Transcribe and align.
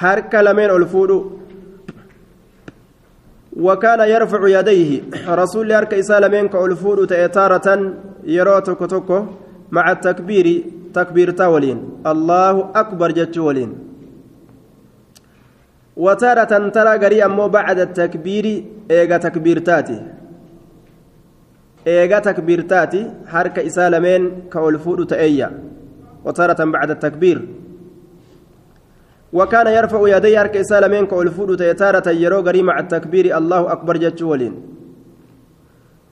harka 0.00 0.42
lameen 0.46 0.70
ol 0.70 0.86
fuudhu 0.86 1.18
وكان 3.56 4.00
يرفع 4.00 4.48
يديه. 4.48 4.90
رسول 5.28 5.72
هرك 5.72 5.94
إسال 5.94 6.30
منك 6.30 6.54
ألفود 6.54 7.06
تأتارة 7.06 7.94
يرى 8.24 8.60
توكو 8.60 8.86
توكو. 8.86 9.26
مع 9.70 9.90
التكبير 9.90 10.46
تكبير 10.94 11.30
تاولين. 11.30 11.78
الله 12.06 12.70
أكبر 12.74 13.10
جت 13.10 13.38
ولين. 13.38 13.70
وتارة 15.96 16.68
ترى 16.68 16.98
قري 16.98 17.24
أمو 17.24 17.48
بعد 17.48 17.78
التكبير 17.78 18.64
إيغا 18.90 19.16
تكبير 19.16 19.58
تاتي. 19.58 20.19
إيغا 21.86 22.18
تكبير 22.18 22.60
تاتي 22.60 23.10
حرك 23.26 23.58
إسالمين 23.58 24.22
كألفود 24.52 25.06
تأيا 25.06 25.50
وتارة 26.24 26.64
بعد 26.64 26.90
التكبير 26.90 27.38
وكان 29.32 29.66
يرفع 29.66 30.16
يديه 30.16 30.38
حرك 30.38 30.56
إسالمين 30.56 31.06
كألفود 31.06 31.56
تأتارة 31.56 32.10
يرو 32.10 32.40
قري 32.40 32.62
مع 32.62 32.78
التكبير 32.78 33.38
الله 33.38 33.72
أكبر 33.72 33.96
جت 33.96 34.22
ولين 34.22 34.54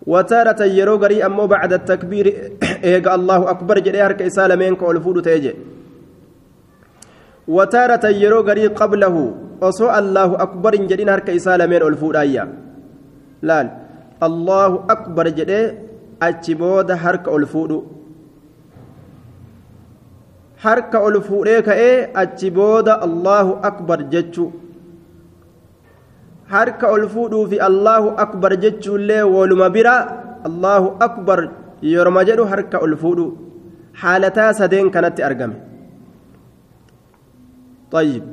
وتارة 0.07 0.63
يرو 0.65 0.97
قري 0.97 1.27
أمو 1.27 1.47
بعد 1.47 1.73
التكبير 1.73 2.27
إيغا 2.85 3.15
الله 3.15 3.51
أكبر 3.51 3.79
جدي 3.79 4.05
حرك 4.05 4.23
إسالمين 4.23 4.77
كألفود 4.77 5.23
تأيجي 5.23 5.55
وتارة 7.49 8.07
يرو 8.07 8.41
قري 8.43 8.67
قبله 8.67 9.35
akbar 9.61 10.73
hin 10.75 10.87
jedhin 10.91 11.09
harka 11.09 11.33
isaa 11.33 11.59
lameen 11.59 11.83
ol 11.83 11.97
fuudhaayya 11.97 12.47
laal. 13.43 13.88
Allahu 14.27 14.77
akbar 14.95 15.27
jedhee 15.39 15.65
achi 16.29 16.55
booda 16.63 16.95
harka 17.05 17.31
ol 17.37 17.45
fuudhu 17.53 17.79
harka 20.65 20.99
ol 21.09 21.17
fuudhee 21.29 21.61
ka'ee 21.69 21.95
achi 22.23 22.49
booda 22.59 22.95
allahu 23.07 23.53
akbar 23.71 23.99
jechu 24.15 24.47
harka 26.55 26.87
ol 26.95 27.05
fuudhuu 27.15 27.45
fi 27.51 27.59
allahu 27.69 28.09
akbar 28.25 28.51
jechuullee 28.65 29.23
woluma 29.35 29.69
bira 29.77 29.97
allahu 30.49 30.89
akbar 31.07 31.39
yoroma 31.95 32.23
jedhu 32.29 32.45
harka 32.53 32.77
ol 32.87 32.95
fuudhu 33.03 33.27
haalataa 34.03 34.51
sadeen 34.61 34.91
kanatti 34.97 35.23
argame 35.31 35.57
طيب 37.97 38.25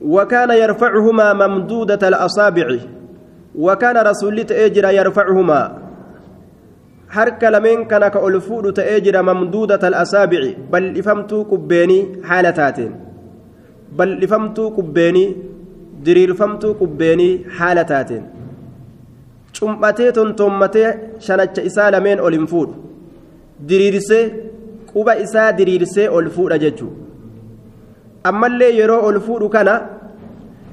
وكان 0.00 0.50
يرفعهما 0.50 1.32
ممدودة 1.32 2.08
الأصابع 2.08 2.76
وكان 3.54 3.96
رسول 3.96 4.44
تأجر 4.44 4.90
يرفعهما 4.90 5.78
حرك 7.08 7.44
لمن 7.44 7.84
كان 7.84 8.08
كألفود 8.08 8.72
تأجر 8.72 9.22
ممدودة 9.22 9.88
الأصابع 9.88 10.40
بل 10.72 10.98
إفمت 10.98 11.34
كبيني 11.50 12.06
حالتاتين 12.24 12.92
بل 13.98 14.24
إفمت 14.24 14.60
كبيني 14.60 15.50
taateen 16.04 18.24
cumbatee 19.52 20.12
tontommatee 20.12 20.94
shanacha 21.18 21.62
isaa 21.62 21.90
lameen 21.90 22.20
ol 22.20 22.32
hin 22.32 22.46
fuudhu 22.52 22.74
diriirsee 23.68 24.24
quba 24.92 25.18
isaa 25.24 25.52
diriirsee 25.58 26.08
ol 26.08 26.30
fuudha 26.36 26.58
jechuudha 26.58 27.09
ammallee 28.24 28.72
yeroo 28.80 29.00
ol 29.08 29.20
fuudhu 29.20 29.48
kana 29.48 29.74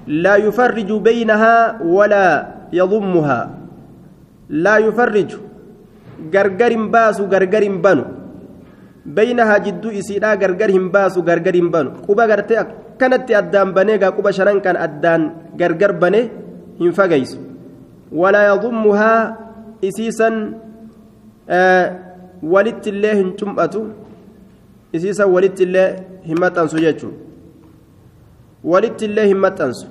laa 0.08 0.38
yufarriju 0.46 1.00
baynahaa 1.00 1.80
walaa 1.96 2.68
yadummuhaa 2.72 3.44
laa 4.50 4.80
yufarriju 4.86 5.40
gargar 6.32 6.72
hin 6.72 6.88
baasu 6.92 7.28
gargar 7.34 7.64
hin 7.64 7.82
banu 7.82 8.06
baynahaa 9.20 9.60
jidduu 9.68 9.92
isiidhaa 10.02 10.36
gargar 10.44 10.72
hin 10.72 10.90
baasu 10.96 11.24
gargar 11.30 11.56
hin 11.56 11.70
banu 11.76 11.92
quba 12.08 12.28
gartee 12.32 12.58
akkanatti 12.64 13.36
addaan 13.42 13.74
banee 13.78 13.98
gaa 13.98 14.12
quba 14.18 14.34
shanan 14.40 14.62
kan 14.62 14.80
addaan 14.88 15.30
gargar 15.60 15.94
banee 16.04 16.24
hin 16.80 16.92
fageysu 17.00 17.38
walaa 18.24 18.48
yadummuhaa 18.52 19.20
isiisan 19.92 20.36
walitti 22.56 22.92
hin 22.92 23.32
cum'atu 23.40 23.86
isiisan 24.94 25.32
walitti 25.36 25.72
hin 26.28 26.40
maxxansu 26.40 26.84
jechuudha 26.88 27.27
walitti 28.72 29.06
illee 29.10 29.28
hin 29.32 29.40
maxxansu 29.46 29.86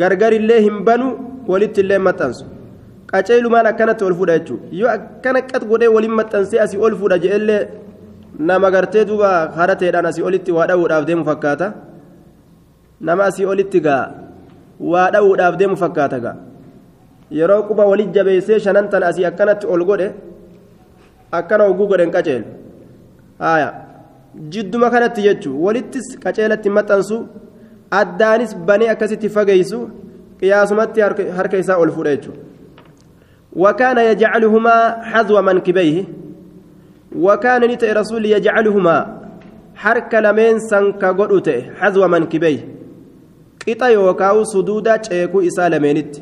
gargar 0.00 0.32
illee 0.40 0.60
hin 0.66 0.78
banu 0.88 1.06
walitti 1.52 1.80
illee 1.84 1.98
hin 1.98 2.06
maxxansu 2.08 2.44
qaceelumaan 3.12 3.66
akkanatti 3.70 4.04
ol 4.08 4.14
fuudha 4.18 4.34
jechuudha 4.38 4.66
yoo 4.80 4.90
akkana 4.96 5.40
qat 5.50 5.62
godhee 5.70 5.90
waliin 5.96 6.14
maxxansee 6.20 6.60
asii 6.64 6.80
ol 6.86 6.94
fuudha 7.00 7.18
jedhellee 7.24 7.60
nama 8.50 8.70
gartee 8.74 9.04
duuba 9.10 9.30
hara 9.58 9.74
ta'eedhaan 9.80 10.06
asii 10.10 10.24
olitti 10.30 10.50
waa 10.56 10.66
dha'uudhaaf 10.70 11.04
deemu 11.10 11.24
fakkaata 11.30 11.68
nama 13.08 13.22
asii 13.30 13.46
olitti 13.54 13.80
gaa 13.86 14.02
waa 14.92 15.06
dha'uudhaaf 15.14 15.54
deemu 15.60 15.76
fakkaata 15.84 16.18
gaa 16.24 16.36
yeroo 17.38 17.62
quba 17.68 17.84
walitti 17.92 18.14
jabeessee 18.18 18.58
shanantan 18.66 19.02
asii 19.10 19.28
akkanatti 19.30 19.66
ol 19.76 19.84
godhe 19.90 20.08
akkana 21.38 21.64
hogguu 21.68 21.86
godhen 21.92 22.10
qaceelu 22.16 22.46
haaya. 23.38 23.91
Jidduma 24.52 24.90
kanatti 24.90 25.26
jechuun 25.28 25.58
walittis 25.64 26.06
qaceelatti 26.24 26.70
maxxansu 26.78 27.18
addaanis 28.00 28.56
banee 28.68 28.88
akkasitti 28.94 29.28
fageessu 29.28 29.80
qiyaasumatti 30.40 31.00
harka 31.38 31.58
isaa 31.64 31.78
ol 31.84 31.92
fuudha 31.96 32.16
jechuudha 32.16 32.52
وكان 33.56 33.98
يجعلهما 33.98 35.02
حذو 35.02 35.42
منكبيه 35.42 36.04
وكان 37.16 37.62
نتئ 37.70 37.92
رسول 37.92 38.26
يجعلهما 38.26 38.96
حرك 39.74 40.14
لمن 40.14 40.58
سنك 40.58 41.04
قدوت 41.04 41.48
حذو 41.78 42.08
منكبيه 42.08 42.60
قطع 43.68 43.88
يوكاو 43.88 44.44
سدودا 44.44 44.96
تشيكو 44.96 45.40
إسا 45.40 45.68
لمنت 45.68 46.16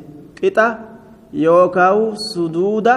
قطع 0.44 0.78
يوكاو 1.32 2.14
سدودا 2.14 2.96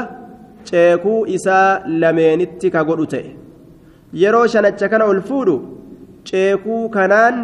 تشيكو 0.66 1.26
إسا 1.26 1.84
لمنت 1.88 2.66
كقدوت 2.66 3.16
yeroo 4.22 4.48
shanacha 4.54 4.90
kana 4.92 5.06
ol 5.12 5.22
fuudhu 5.30 5.56
ceekuu 6.30 6.84
kanaan 6.96 7.38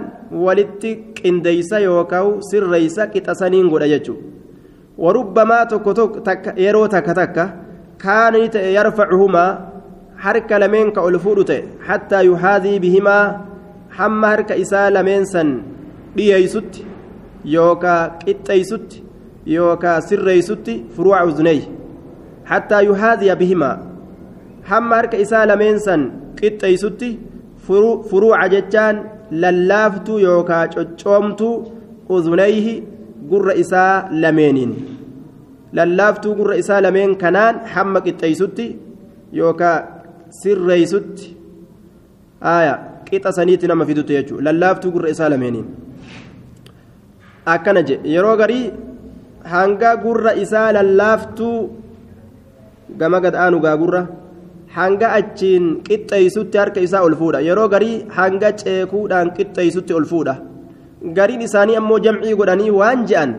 walitti 0.46 0.92
qindeeysa 1.18 1.80
yookaan 1.88 2.30
sirreeysa 2.50 3.08
qixasaniin 3.14 3.72
godha 3.74 3.88
jechuudha 3.94 4.24
warubbamaa 5.04 5.66
tokko 5.72 5.94
tokko 6.00 6.52
yeroo 6.66 6.88
takka 6.94 7.14
takka 7.22 7.50
kaanii 8.04 8.48
ta'e 8.56 8.72
yarfacuhumaa 8.78 9.50
harka 10.26 10.60
lameen 10.64 10.92
ka 10.96 11.02
ol 11.10 11.20
fuudhu 11.26 11.44
ta'e 11.50 11.62
hattaa 11.90 12.22
yuhaadii 12.30 12.78
bihimaa 12.86 13.26
hamma 14.00 14.28
harka 14.34 14.62
isaa 14.64 14.88
lameen 14.98 15.26
san 15.34 15.52
dhiyeeysutti 16.16 16.88
yookaan 17.56 18.12
qixxeeysutti 18.24 19.04
yookaan 19.56 20.02
sirreeysutti 20.08 20.80
furuuca 20.96 21.26
uzuneey 21.30 21.62
hattaa 22.52 22.82
yuhaadiya 22.90 23.36
bihimaa 23.42 23.76
hamma 24.72 24.96
harka 25.02 25.18
isaa 25.26 25.46
lameen 25.52 25.80
san 25.88 26.04
qixxeeysutti 26.40 27.10
furuuca 28.10 28.46
jechaan 28.54 28.96
lallaaftuu 29.44 30.20
yookaa 30.28 30.68
coccoomtuu 30.76 31.56
uzunayhi 32.10 32.76
gurra 33.30 33.54
isaa 33.64 34.08
lameeniin. 34.24 34.72
Lallaaftuu 35.78 36.36
gurra 36.36 36.56
isaa 36.62 36.82
lameen 36.86 37.16
kanaan 37.24 37.56
hamma 37.74 38.00
qixxeeysutti 38.06 38.66
yookaa 39.40 39.78
sirreeysutti 40.42 41.36
aya 42.42 42.74
qixa 43.10 43.32
saniitti 43.38 43.68
nama 43.68 43.86
fidutti 43.86 44.14
jechuudha. 44.18 44.44
Lallaaftuu 44.50 44.92
gurra 44.92 45.10
isaa 45.10 45.30
lameeniin. 45.30 45.68
Akkana 47.46 47.82
jedhe 47.90 48.10
yeroo 48.14 48.38
garii 48.38 48.66
hanga 49.54 49.92
gurra 50.04 50.34
isaa 50.44 50.72
lallaaftuu 50.78 51.58
gama 52.98 53.20
gad 53.22 53.36
aanu 53.36 53.60
gaa 53.66 53.78
gurra 53.82 54.02
hanga 54.78 55.08
achiin 55.20 55.66
qixxeeysutti 55.88 56.62
harka 56.62 56.80
isaa 56.88 57.04
ol 57.08 57.16
fuudha 57.22 57.40
yeroo 57.48 57.68
garii 57.74 57.96
hanga 58.18 58.50
ceekuudhaan 58.62 59.32
qixxeeysutti 59.38 59.94
ol 60.00 60.06
fuudha 60.12 60.36
gariin 61.18 61.46
isaanii 61.48 61.78
ammoo 61.82 62.00
jamcii 62.06 62.36
godhanii 62.42 62.74
waan 62.80 63.06
je'an 63.12 63.32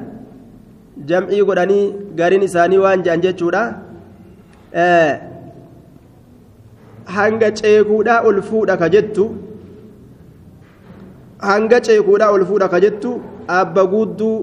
jamcii 1.11 1.43
godhanii 1.51 1.85
gariin 2.21 2.47
isaanii 2.49 2.81
waan 2.85 3.05
je'an 3.07 3.23
jechuudha 3.27 3.63
hanga 7.19 7.51
ceekuudhaa 7.61 8.21
ol 8.31 8.43
fuudha 8.49 8.77
ka 8.83 8.89
jettu 8.97 9.29
hanga 11.51 11.81
ceekuudhaa 11.91 12.33
ol 12.39 12.45
fuudha 12.51 12.69
ka 12.75 12.83
jettu 12.87 13.15
abba 13.61 13.87
gudduu 13.95 14.35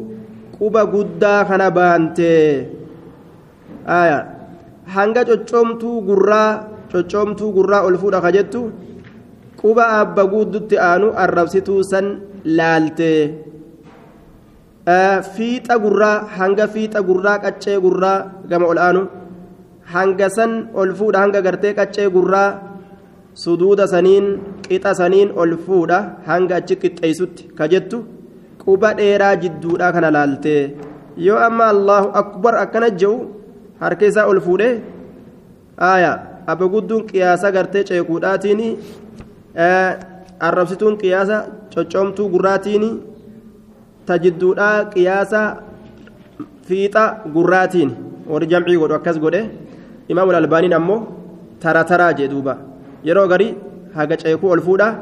quba 0.58 0.86
guddaa 0.96 1.42
kana 1.52 1.68
baantee 1.78 2.48
hanga 4.96 5.22
coccoomtuu 5.30 6.02
gurraa 6.10 6.50
coccoomtuu 6.92 7.52
gurraa 7.58 7.82
ol 7.88 7.98
fuudha 8.02 8.20
ka 8.26 8.32
jettu 8.36 8.62
quba 9.62 9.84
abba 10.02 10.24
guuddutti 10.34 10.76
aanu 10.90 11.08
arrabsituu 11.24 11.82
san 11.92 12.08
laaltee 12.58 13.22
fiixa 15.36 15.76
gurraa 15.84 16.18
hanga 16.38 16.66
fiixa 16.74 17.00
gurraa 17.10 17.38
qaccee 17.46 17.78
gurraa 17.86 18.18
gama 18.50 18.66
ol 18.74 18.80
aanu 18.88 19.02
hanga 19.94 20.28
san 20.38 20.52
ol 20.82 20.92
fuudha 21.00 21.20
hanga 21.24 21.42
gartee 21.48 21.74
qaccee 21.80 22.08
gurraa 22.16 22.50
suduuda 23.44 23.86
saniin 23.94 24.28
qixa 24.68 24.92
saniin 25.00 25.30
ol 25.42 25.52
fuudha 25.66 26.00
hanga 26.30 26.56
achi 26.60 26.76
qixxeessutti 26.84 27.44
ka 27.58 27.66
jettu 27.74 27.98
quba 28.64 28.90
dheeraa 29.00 29.36
jidduudha 29.44 29.88
kana 29.96 30.10
laaltee 30.18 30.62
yoo 31.28 31.40
amma 31.48 31.66
allahu 31.76 32.08
akbar 32.22 32.54
akkana 32.64 32.90
jehu 33.02 33.18
harka 33.82 34.06
isaa 34.12 34.26
ol 34.32 34.40
fuudhee 34.48 34.74
aayaa 35.90 36.18
abba 36.48 36.66
abagudduun 36.66 37.04
qiyaasa 37.08 37.52
gartee 37.52 37.84
ceekuudhaatiin 37.84 38.62
arrabsituun 40.40 40.98
qiyaasa 40.98 41.38
coccomtuu 41.74 42.30
gurraatiin 42.30 42.86
tajidduudhaa 44.06 44.86
qiyaasa 44.94 45.42
fiixa 46.68 47.04
gurraatiin. 47.34 47.92
Warri 48.30 48.48
jamcii 48.48 48.78
godhu 48.78 48.96
akkas 48.96 49.20
godhe 49.20 49.42
imaamul 50.08 50.36
albaaniin 50.36 50.74
ammoo 50.74 51.00
tara 51.60 51.84
taraa 51.84 52.14
jee 52.14 52.30
duuba. 52.32 52.58
Yeroo 53.04 53.28
garii 53.28 53.56
haga 53.96 54.18
ceekuu 54.24 54.52
ol 54.52 54.62
fuudhaa 54.62 54.94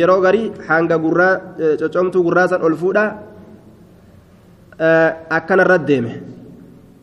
yeroo 0.00 0.20
garii 0.20 0.52
hanga 0.68 0.98
gurraa 0.98 1.34
coccomtuu 1.78 2.24
gurraasan 2.26 2.62
ol 2.62 2.76
fuudhaa 2.82 3.08
akkanarra 5.38 5.78
deeme. 5.78 6.12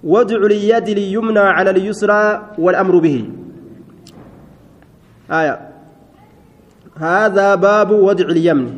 Wajcu 0.03 0.47
liyadi 0.51 0.95
liyumnaa 0.95 1.55
cala 1.55 1.71
lyusraa 1.79 2.55
walamru 2.57 3.01
bihi. 3.01 3.44
آية 5.30 5.54
هذا 6.96 7.54
باب 7.54 7.90
وضع 7.90 8.24
اليمن 8.24 8.68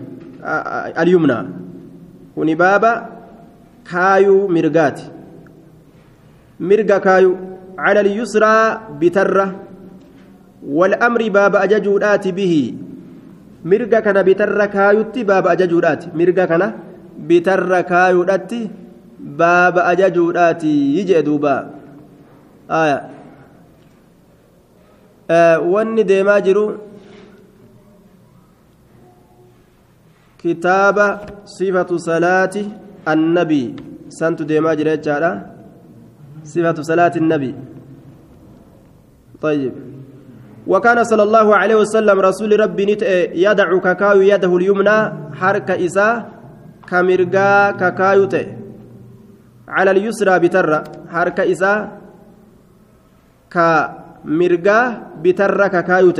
اليمنى 0.98 1.38
كوني 2.34 2.54
بابا 2.54 2.92
كايو 3.90 4.48
مرقات 4.48 5.00
مرقا 6.60 6.98
كايو 6.98 7.36
على 7.78 8.00
اليسرى 8.00 8.80
بترة 9.00 9.46
والأمر 10.66 11.28
باب 11.28 11.56
أججودات 11.56 12.28
به 12.28 12.74
مرقا 13.64 14.00
كان 14.00 14.22
بترة 14.22 14.64
كايوتي 14.64 15.24
باب 15.24 15.46
أججودات 15.46 16.02
مرقا 16.16 16.44
كان 16.44 16.72
بترة 17.18 17.80
كايوتي 17.80 18.70
باب 19.20 19.78
أججودات 19.78 20.64
يجي 20.64 21.22
دوبا 21.22 21.70
آية 22.70 22.98
آه 25.31 25.59
واني 25.59 26.03
ديما 26.03 26.39
جرو. 26.39 26.65
كتاب 30.39 30.97
صفة 31.45 31.97
صلاة 31.97 32.55
النبي. 33.07 33.75
سنت 34.09 34.41
ديما 34.41 34.73
جريت 34.73 35.07
صفة 36.43 36.77
صلاة 36.81 37.15
النبي. 37.15 37.55
طيب. 39.41 39.73
وكان 40.67 41.03
صلى 41.03 41.23
الله 41.23 41.47
عليه 41.55 41.75
وسلم 41.75 42.19
رسول 42.19 42.59
ربي 42.59 42.83
يدع 43.45 43.69
كاكاو 43.79 44.21
يده 44.21 44.51
اليمنى 44.57 44.99
حركة 45.39 45.85
إساء 45.85 46.13
كمرقا 46.89 47.71
كاكاو 47.71 48.23
على 49.67 49.91
اليسرى 49.91 50.39
بترة 50.39 50.83
حركة 51.11 51.51
إساء 51.51 51.79
كمرقا 54.27 54.79
بترة 55.23 55.67
كاكاو 55.67 56.11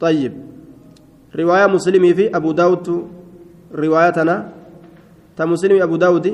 طيب 0.00 0.32
رواية 1.36 1.66
مسلمي 1.66 2.14
في 2.14 2.36
أبو 2.36 2.52
داود 2.52 2.86
روايتنا 3.74 4.36
تمسلم 5.36 5.82
أبو 5.82 5.96
داود 5.96 6.26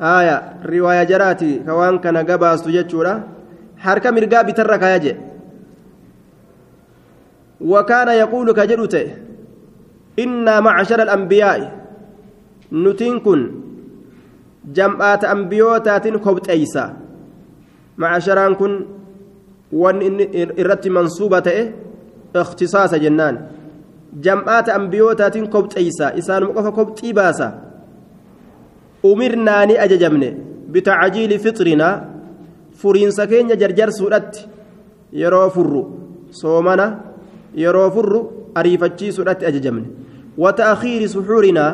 آية 0.00 0.36
رواية 0.66 1.02
جراتي 1.02 1.58
كوان 1.66 1.98
كان 1.98 2.16
قباس 2.16 2.62
تجتشورا 2.62 3.14
حركة 3.78 4.10
مرقا 4.10 4.42
بترك 4.42 4.82
يجي 4.82 5.14
وكان 7.60 8.08
يقول 8.08 8.52
كجلوت 8.52 8.94
إنا 10.18 10.60
معشر 10.60 11.02
الأنبياء 11.02 11.58
نتنكن 12.72 13.40
جمعات 14.64 15.24
أنبيوتات 15.24 16.08
كبت 16.08 16.48
أيسا 16.48 16.99
معشران 18.02 18.54
كن 18.60 18.72
وان 19.72 19.98
إرت 20.60 20.84
منصوبة 20.96 21.48
اختصاص 22.36 22.92
جنان 23.04 23.34
جمعات 24.24 24.68
أنبيوتات 24.78 25.34
كبت 25.52 25.72
أيسا 25.76 26.06
إسان 26.18 26.42
مقف 26.48 26.66
كبت 26.76 26.98
إباسا 27.04 27.48
أمرنا 29.04 29.56
ني 29.68 29.74
أججمني 29.84 30.30
بتعجيل 30.72 31.30
فطرنا 31.44 31.88
furiinsa 32.80 33.26
keenya 33.30 33.56
jarjarsuudhatti 33.62 34.46
yeroo 35.22 35.48
furru 35.54 35.82
soomana 36.40 36.86
yeroo 37.62 37.88
furru 37.96 38.20
ariifachiisuudhatti 38.60 39.48
ajajamne 39.50 39.88
wata'akhiiri 40.44 41.08
suxuurinaa 41.14 41.70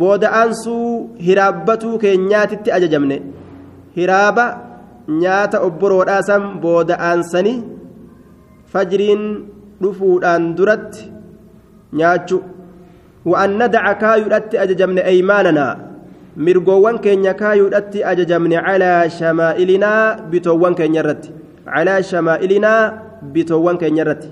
booda'aansuu 0.00 0.86
hiraabbatuu 1.26 1.98
keenyaatitti 2.04 2.74
ajajamne 2.76 3.16
hiraaba 3.98 4.46
nyaata 5.08 5.60
obboroodhaa 5.66 6.22
san 6.28 6.42
booda'aansanii 6.64 7.56
fajriin 8.72 9.22
dhufuudhaan 9.82 10.44
duratti 10.58 11.10
nyaachu 12.00 12.38
wa'an 13.30 13.56
nadaca 13.60 13.94
kaayuudhatti 14.02 14.58
ajajamne 14.64 15.02
aymaananaa 15.12 15.72
mirgoowwan 16.46 16.98
keenya 17.04 17.34
kaayuudhatti 17.42 18.04
ajajamne 18.12 18.56
calaa 18.66 19.08
shamaa'ilinaa 19.18 20.16
bitoowwan 20.30 20.74
keenya 20.78 21.00
irratti 21.04 21.30
calaa 21.74 22.00
shamaa'ilinaa 22.10 22.80
bitoowwan 23.34 23.78
keenya 23.82 24.02
irratti 24.04 24.28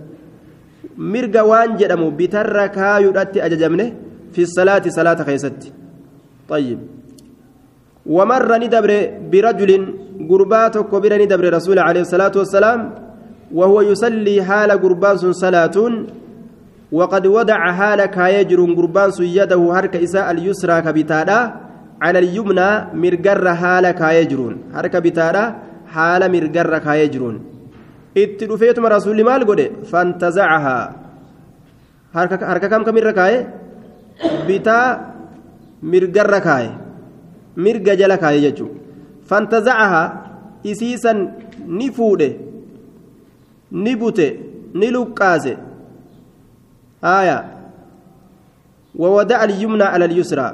mirga 1.12 1.44
waan 1.50 1.76
jedhamu 1.80 2.10
bitarra 2.18 2.64
kaayuudhatti 2.78 3.40
ajajamne 3.46 3.86
fi 4.32 4.46
salaati 4.56 4.90
salaata 4.98 5.24
keessatti 5.30 5.72
طيب 6.52 6.78
ومر 8.06 8.50
ندبر 8.62 8.92
برجل 9.32 9.70
قرباتك 10.30 10.92
وبر 10.92 11.12
ندبر 11.22 11.46
رسول 11.58 11.78
عليه 11.78 12.00
الصلاة 12.00 12.34
والسلام 12.36 12.80
وهو 13.58 13.80
يصلي 13.80 14.36
حال 14.48 14.70
قربان 14.82 15.16
صلاة 15.32 15.76
وقد 16.92 17.26
وضع 17.26 17.72
حال 17.78 18.00
كايجر 18.16 18.60
قربان 18.78 19.10
يده 19.38 19.60
هرك 19.76 19.94
إساء 19.96 20.26
اليسرى 20.30 20.76
كبتادا 20.86 21.38
على 22.04 22.18
اليمنى 22.18 22.68
مرقر 23.02 23.46
حال 23.54 23.84
كايجرون 23.90 24.54
حركة 24.74 24.98
بتارا 24.98 25.44
حال 25.94 26.22
مرقر 26.34 26.78
كايجرون 26.86 27.36
اتلفيتم 28.16 28.86
رسول 28.86 29.18
مال 29.24 29.42
قد 29.48 29.60
فانتزعها. 29.90 30.78
حركة 32.14 32.68
كم 32.68 32.82
كم 32.86 32.96
ركاي 33.08 33.34
بتا 34.48 34.78
مرقر 35.82 36.38
كاي 36.38 36.66
مرقى 37.56 37.96
جل 38.00 38.12
فانتزعها 39.32 40.04
إسيسا 40.66 41.12
نفوده 41.68 42.32
نبوته 43.72 44.30
نلقاسه 44.74 45.56
آية 47.04 47.38
وودع 48.94 49.44
اليمنى 49.44 49.84
على 49.84 50.04
اليسرى 50.04 50.48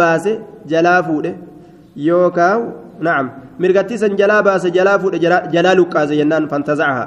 baase 0.00 0.32
jalaa 0.70 1.02
fuudhe 1.06 1.30
yookaan 2.08 2.60
na'am 3.06 3.26
mirgattii 3.62 3.98
san 4.02 4.16
jalaa 4.20 4.42
baase 4.42 4.68
jalaa 4.76 4.98
fuudhe 5.02 5.18
jalaa 5.54 5.74
luqqaase 5.80 6.18
jennaan 6.20 6.48
fantazacaha 6.52 7.04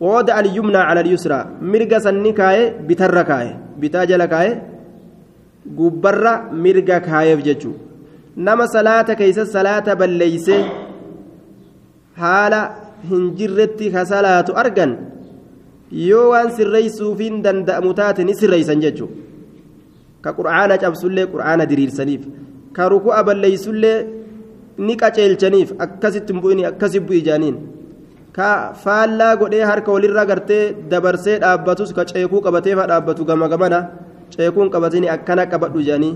wooda 0.00 0.34
alyumnaa 0.40 0.86
cala 0.88 1.00
alyusraa 1.04 1.44
mirga 1.60 2.00
sanni 2.00 2.32
kaaye 2.40 2.64
bitarra 2.88 3.24
kaaye 3.30 3.52
bitaa 3.82 4.06
jala 4.10 4.26
kaaye 4.32 4.52
gubbarra 5.66 6.50
mirga 6.52 7.00
kaayeef 7.00 7.42
jechuu 7.42 7.74
nama 8.36 8.66
salaata 8.68 9.14
keeysa 9.14 9.46
salaata 9.46 9.96
balleeyse 9.96 10.56
haala 12.22 12.60
hin 13.10 13.30
jirretti 13.38 13.90
ka 13.94 14.04
salaatu 14.12 14.56
argan 14.62 14.92
yoo 16.08 16.30
waan 16.30 16.50
sirreeysuufiin 16.58 17.42
danda'amu 17.46 17.94
taate 18.00 18.24
ni 18.24 18.34
sirreeysan 18.40 18.80
jechuu 18.84 19.10
ka 20.22 20.32
qur'aana 20.38 20.78
cabsullee 20.84 21.26
qur'aana 21.34 21.66
diriirsaniif 21.70 22.22
ka 22.72 22.88
ruku'a 22.94 23.22
balleeysullee 23.28 23.96
ni 24.86 24.96
qaceelchaniif 24.96 25.72
akkasitti 25.86 26.32
hin 26.32 26.42
bu'ini 26.42 26.64
akkasi 26.70 27.00
bu'i 27.00 27.22
ka 28.32 28.72
faallaa 28.84 29.36
godhee 29.36 29.64
harka 29.70 29.92
walirra 29.92 30.24
gartee 30.30 30.74
dabarsee 30.90 31.38
dhaabbatus 31.42 31.92
ka 31.96 32.04
ceekuu 32.10 32.40
qabatee 32.46 32.74
dhaabbatu 32.74 33.24
gama 33.24 33.48
gamana 33.48 33.80
ceekuun 34.34 34.70
qabatini 34.70 35.08
akkana 35.16 35.46
qabadhu 35.46 35.82
jaanii 35.88 36.14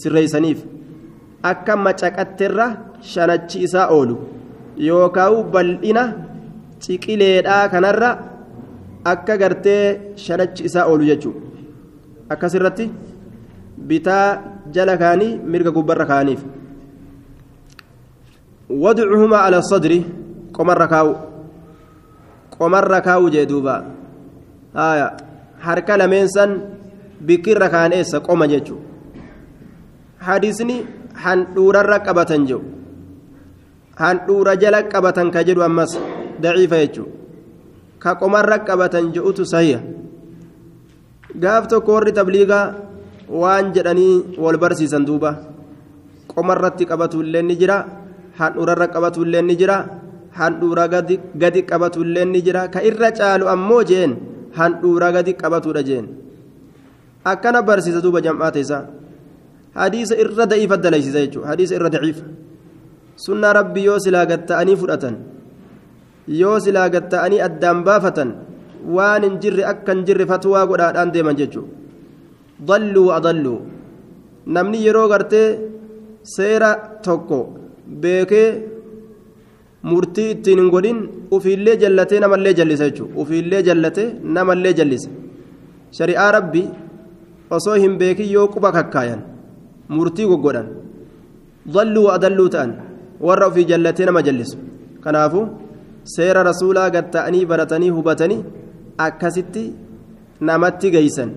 sirreeysaniif 0.00 0.64
akka 1.42 1.76
macaqatterra 1.76 2.66
shanachi 3.12 3.64
isaa 3.66 3.88
oolu 3.96 4.16
yookaan 4.88 5.44
bal'ina 5.52 6.04
ciqileedhaa 6.80 7.68
kanarra 7.72 8.10
akka 9.04 9.36
gartee 9.36 10.14
shanachi 10.16 10.64
isaa 10.64 10.86
oolu 10.86 11.04
jechuudha. 11.10 11.40
Akkasirratti 12.30 12.90
bitaa 13.88 14.26
jala 14.74 14.96
kaanii 14.96 15.38
mirga 15.52 15.70
gubbarra 15.76 16.06
kaaniif 16.06 16.44
wadcuhumaa 18.70 19.42
ala 19.46 19.62
sadri 19.62 20.04
qomarra 20.52 20.86
kaawu 20.86 21.14
qomarra 22.58 23.00
kaawu 23.00 23.30
jee 23.30 23.46
duuba. 23.46 23.84
Harka 25.60 25.96
lameen 25.96 26.28
san 26.28 26.50
bikkirra 27.20 27.68
kaan 27.68 27.92
eessa 27.92 28.20
qoma 28.20 28.46
jechu. 28.48 28.76
Hadisni 30.20 30.84
handhuurarra 31.14 31.98
qabatan 32.06 32.46
jedhu 32.48 32.64
handhuura 34.00 34.56
jala 34.56 34.82
qabatan 34.88 35.28
ka 35.34 35.44
jedhu 35.44 35.62
ammas 35.62 35.92
daciifa 36.40 36.76
jechu. 36.82 37.04
Ka 38.00 38.14
qomarra 38.16 38.64
qabatan 38.64 39.12
jedhutu 39.12 39.44
sahiha. 39.44 39.80
Gaaf 41.42 41.68
tokko 41.68 41.92
warri 42.00 42.12
tabliigaa 42.16 42.74
waan 43.28 43.72
jedhanii 43.76 44.36
wal 44.40 44.56
barsiisan 44.56 45.04
duuba. 45.04 45.32
Qomarratti 46.32 46.86
qabatullee 46.88 47.42
ni 47.42 47.56
jira 47.60 47.76
handhuurarra 48.38 48.88
qabatullee 48.88 49.42
ni 49.42 49.56
jira 49.60 49.76
handhuura 50.38 50.88
gadi 50.88 51.62
qabatullee 51.70 52.24
ni 52.24 52.40
jira. 52.42 52.68
Ka 52.72 52.80
irra 52.82 53.12
caalu 53.12 53.48
ammoo 53.52 53.84
jeen 53.84 54.16
handhuura 54.56 55.12
gadi 55.12 55.34
qabatudha 55.36 55.82
jeen 55.84 56.19
akkana 57.24 57.62
barsiisa 57.62 58.00
duuba 58.04 58.20
jam'aata 58.26 58.58
isaa 58.64 58.84
hadiisa 59.74 60.14
irra 60.22 60.46
da'iifa 60.46 60.76
dalaysiisa 60.76 61.20
jechuudha. 61.24 61.48
Hadiisa 61.52 61.74
irra 61.78 61.90
daciifa 61.90 62.24
sunnaa 63.26 63.52
rabbi 63.60 63.84
yoo 63.88 63.98
silaa 64.04 64.26
gatta'anii 64.30 64.76
fudhatan 64.82 65.16
yoo 66.40 66.58
silaa 66.64 66.88
gatta'anii 66.94 67.40
addaan 67.48 67.84
baafatan 67.88 68.30
waan 68.96 69.22
hin 69.26 69.36
jirre 69.42 69.64
akka 69.72 69.92
hin 69.94 70.04
jirre 70.08 70.26
fatwaa 70.32 70.64
godhaadhaan 70.70 71.12
deeman 71.14 71.36
jechuudha. 71.40 71.72
Dalluu 72.68 73.08
adalluu. 73.18 73.58
Namni 74.54 74.84
yeroo 74.86 75.08
gartee 75.12 75.46
seera 76.34 76.70
tokko 77.04 77.38
beekee 78.02 78.48
murtii 79.90 80.30
ittiin 80.34 80.58
hin 80.62 80.70
godhin 80.74 80.98
ufiillee 81.36 81.76
jallatee 81.82 82.20
namallee 82.24 82.54
jallisa 82.60 82.88
jechuudha. 82.90 83.14
Ufiillee 83.22 83.62
jallatee 83.68 84.08
namallee 84.36 84.74
jallisa. 84.80 85.10
Shari'aa 85.98 86.30
rabbi 86.38 86.62
osoo 87.56 87.76
hin 87.82 87.98
beekin 88.00 88.32
yoo 88.36 88.46
quba 88.54 88.72
kakkaayan 88.76 89.22
murtii 89.96 90.30
goggodhan 90.30 90.68
dalluu 91.74 92.06
adalluu 92.16 92.48
ta'an 92.54 92.72
warra 93.26 93.50
ofii 93.50 93.68
jallatee 93.70 94.08
nama 94.08 94.22
jallisu 94.28 94.58
kanaafu 95.04 95.46
seera 96.14 96.48
rasuulaa 96.50 96.90
gatta'anii 96.96 97.44
baratanii 97.52 97.94
hubatanii 97.98 98.42
akkasitti 99.06 99.64
namatti 100.48 100.92
geeysan 100.96 101.32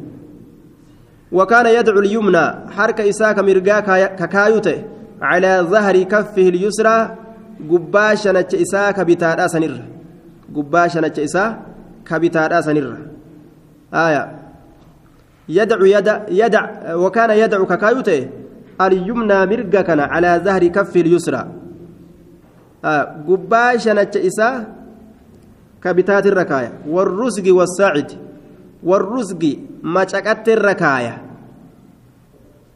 وكان 1.34 1.65
يدعو 1.65 2.00
اليمنى 2.00 2.46
حركة 2.75 3.10
إساك 3.10 3.39
مرقا 3.39 3.79
ككايوته 4.20 4.77
على 5.22 5.53
ظهر 5.72 5.96
كفه 6.03 6.48
اليسرى 6.53 6.98
قباشا 7.70 8.32
نتش 8.32 8.55
إساك 8.55 9.00
بتادا 9.00 9.48
سنر 9.48 9.74
قباشا 10.55 11.00
نتش 11.00 11.20
إساك 11.20 11.60
كبتادا 12.08 12.62
سنر 12.62 12.88
آية 13.93 14.42
يدعو 15.50 15.85
يدع, 15.85 16.17
يدع 16.29 16.95
وكان 16.95 17.29
يدعو 17.29 17.65
ككايوته 17.65 18.29
اليمنى 18.81 19.45
مرقا 19.45 19.81
كان 19.81 20.00
على 20.00 20.41
ظهر 20.43 20.67
كفه 20.67 21.01
اليسرى. 21.01 21.47
آه 22.85 23.03
قباشا 23.27 23.93
نتش 23.93 24.17
إساك 24.17 24.67
كبتات 25.83 26.25
الركاية 26.27 26.71
والرزق 26.88 27.53
والساعد 27.53 28.12
والرزق 28.83 29.57
ما 29.83 30.07
شكت 30.07 30.50
الركاية. 30.50 31.21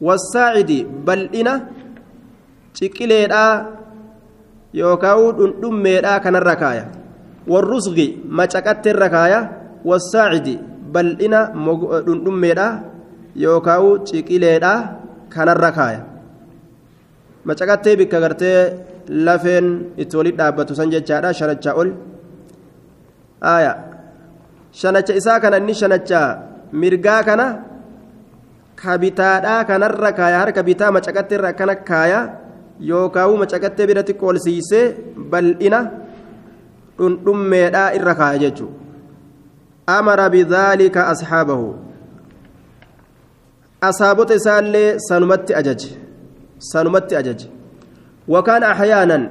والساعد 0.00 0.86
بل 1.06 1.20
إنا 1.34 1.54
شكليدا 2.74 3.66
يوكاو 4.74 5.30
دميدا 5.62 6.18
كان 6.18 6.36
الركاية 6.36 6.90
والرزق 7.48 7.98
ما 8.28 8.44
شكت 8.48 8.86
الركاية 8.86 9.40
والساعد 9.84 10.48
بل 10.94 11.06
إنا 11.24 11.40
دميدا 12.26 12.68
يوكاو 13.36 13.84
شكليدا 14.08 14.74
كان 15.32 15.48
الركاية 15.48 16.02
ما 17.46 17.52
شكت 17.58 17.86
بك 17.98 18.14
غرتي 18.22 18.52
لفين 19.24 19.66
اتولد 20.00 20.36
دابتو 20.36 20.74
سنجة 20.78 21.32
شرچا 21.38 21.70
أول 21.70 21.88
آية 23.42 23.72
shanacha 24.72 25.14
isaa 25.20 25.40
kana 25.40 25.58
inni 25.60 25.74
shanacha 25.74 26.22
mirgaa 26.72 27.22
kana 27.28 27.46
ka 28.76 28.98
bitaadhaa 29.02 29.64
kanarra 29.70 30.10
kaaya 30.18 30.40
harka 30.42 30.62
bitaa 30.68 30.92
macaqattee 30.96 31.38
irra 31.38 31.52
kaaya 31.90 32.20
yookaan 32.90 33.38
macaqattee 33.42 33.88
biratti 33.90 34.18
qoolsiisee 34.22 34.84
bal'ina 35.32 35.80
dhundhummeedhaa 36.98 37.88
irra 37.98 38.14
kaaya 38.20 38.38
jechuudha 38.44 38.87
amara 39.96 40.28
bidaalika 40.30 41.06
asxaabahu 41.12 41.68
asaabota 43.88 44.34
isaallee 44.40 44.88
sanumatti 45.08 45.54
ajaje 45.60 45.90
sanumatti 46.70 47.16
ajaje 47.20 47.46
wakaan 48.34 48.64
axyaanan 48.72 49.24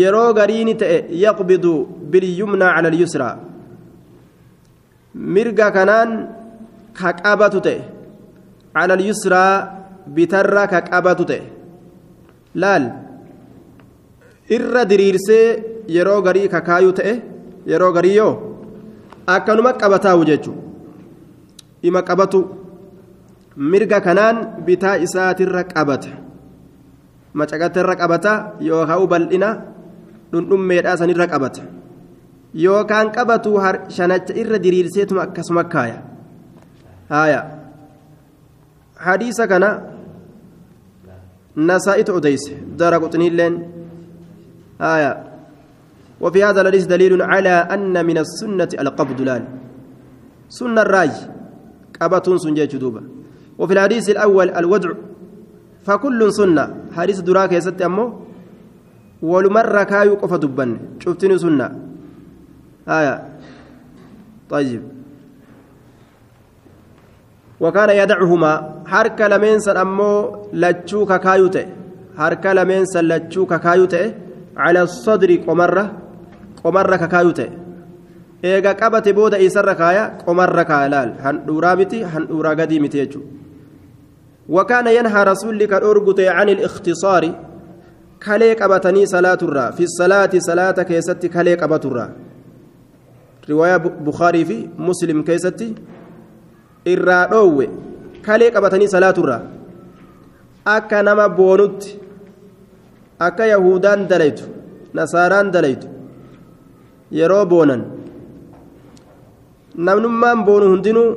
yeroo 0.00 0.28
gariini 0.38 0.74
ta'e 0.82 0.98
yaqbidu 1.24 1.72
bilyumnaa 2.12 2.74
cala 2.76 2.92
alyusraa 2.92 3.34
mirga 5.34 5.68
kanaan 5.78 6.10
ka 7.00 7.12
qabatu 7.24 7.64
ta'e 7.66 7.80
cala 8.76 8.94
alyusraa 8.98 9.54
bitarra 10.18 10.64
ka 10.74 10.84
qabatu 10.92 11.28
ta'e 11.32 11.42
laal 12.62 12.84
irra 14.56 14.88
diriirsee 14.94 15.44
yeroo 15.96 16.20
garii 16.28 16.48
kakaayuu 16.54 16.96
ta'e 17.02 17.14
yeroo 17.74 17.92
garii 17.98 18.16
akkanuma 19.26 19.72
qabataawu 19.72 20.24
jechuu 20.24 20.56
ima 21.82 22.02
qabatu 22.02 22.62
mirga 23.56 24.00
kanaan 24.00 24.64
bitaa 24.64 24.96
isaatirra 24.96 25.64
qabata. 25.64 26.10
Macaqatirra 27.34 27.96
qabata 27.96 28.32
yookaan 28.60 29.08
bal'ina 29.08 29.48
dhundhummeedhaa 30.32 30.96
sanirra 30.96 31.26
qabata. 31.26 31.62
Yookaan 32.54 33.12
qabatu 33.12 33.56
shanacha 33.88 34.36
irra 34.36 34.58
diriirseetuma 34.58 35.22
akkasuma 35.22 35.64
kaaya. 35.64 36.02
Haya 37.08 37.40
hadiisa 38.96 39.48
kana 39.48 39.82
nasaa'itu 41.56 42.12
odeyse 42.12 42.54
dara 42.78 43.00
quxiniilleen. 43.00 43.54
Haya 44.78 45.31
وفي 46.22 46.44
هذا 46.44 46.60
الحديث 46.60 46.84
دليل 46.86 47.22
على 47.22 47.54
أن 47.74 48.06
من 48.06 48.18
السنة 48.18 48.68
القبض 48.80 49.20
لال. 49.20 49.44
سنة 50.48 50.82
الرأي. 50.82 51.10
قبة 52.00 52.36
سنجة 52.36 52.64
جدوبة. 52.64 53.02
وفي 53.58 53.72
الحديث 53.72 54.10
الأول 54.10 54.50
الودع 54.50 54.90
فكل 55.86 56.32
سنة. 56.32 56.64
حديث 56.96 57.20
دراك 57.20 57.52
يا 57.52 57.60
ست 57.60 57.82
أمه 57.82 58.06
ولمرة 59.22 59.82
كايو 59.82 60.14
قف 60.14 60.32
دبن. 60.34 60.70
شفتني 61.02 61.38
سنة. 61.38 61.66
آية. 62.88 63.14
طيب. 64.50 64.82
وكان 67.60 67.90
يدعهما. 67.90 68.52
حركة 68.86 69.28
لمن 69.28 69.58
سن 69.58 69.76
أمو 69.76 70.10
لتشوك 70.52 71.12
كايوتة 71.12 71.66
حركة 72.18 72.52
لمن 72.52 72.84
سن 72.84 73.04
لتشوك 73.04 73.54
كايوتة 73.54 74.14
على 74.56 74.82
الصدر 74.82 75.30
قمرة 76.64 76.96
قمرة 76.96 77.06
كايوتة 77.06 77.46
eega 78.42 78.74
qabate 78.74 79.12
booda 79.14 79.38
isarra 79.38 79.74
kaaya 79.74 80.18
qomarra 80.26 80.64
kaaya 80.64 80.88
laal. 80.90 81.10
Handhuuraa 81.24 81.76
miti 81.76 82.02
handhuuraa 82.02 82.54
gadii 82.58 82.80
miti 82.80 82.98
jechuudha. 82.98 83.42
وكان 84.48 84.86
ينهى 84.86 85.24
رسول 85.24 85.64
كالأرجت 85.64 86.20
عن 86.20 86.48
الاختصار 86.48 87.34
كلي 88.26 88.52
قبتني 88.52 89.06
صلاة 89.06 89.38
الرا 89.42 89.70
في 89.70 89.82
الصلاة 89.82 90.30
صلاة 90.38 90.78
كيست 90.82 91.26
كلي 91.26 91.54
قبت 91.54 91.84
الرا 91.86 92.06
رواية 93.50 93.76
بخاري 93.76 94.44
في 94.44 94.68
مسلم 94.78 95.22
كيستي 95.22 95.74
الرادو 96.86 97.64
كلي 98.26 98.48
قبتني 98.48 98.86
صلاة 98.86 99.14
الرا 99.18 99.38
أكا 100.66 101.02
نما 101.02 101.26
بونت 101.26 101.82
أكا 103.20 103.42
يهودان 103.42 104.06
دليت 104.06 104.40
نصاران 104.94 105.50
دليت 105.50 105.84
يرو 107.12 107.44
بونن 107.44 107.82
namnummaan 109.74 110.44
boonu 110.44 110.66
hundinuu 110.72 111.10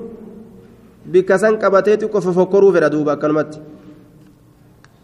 bikka 1.11 1.37
san 1.39 1.57
qabateeti 1.59 2.07
qofa 2.07 2.31
fokkoruu 2.37 2.71
fedha 2.75 2.89
duuba 2.89 3.11
akkanumatti 3.13 3.59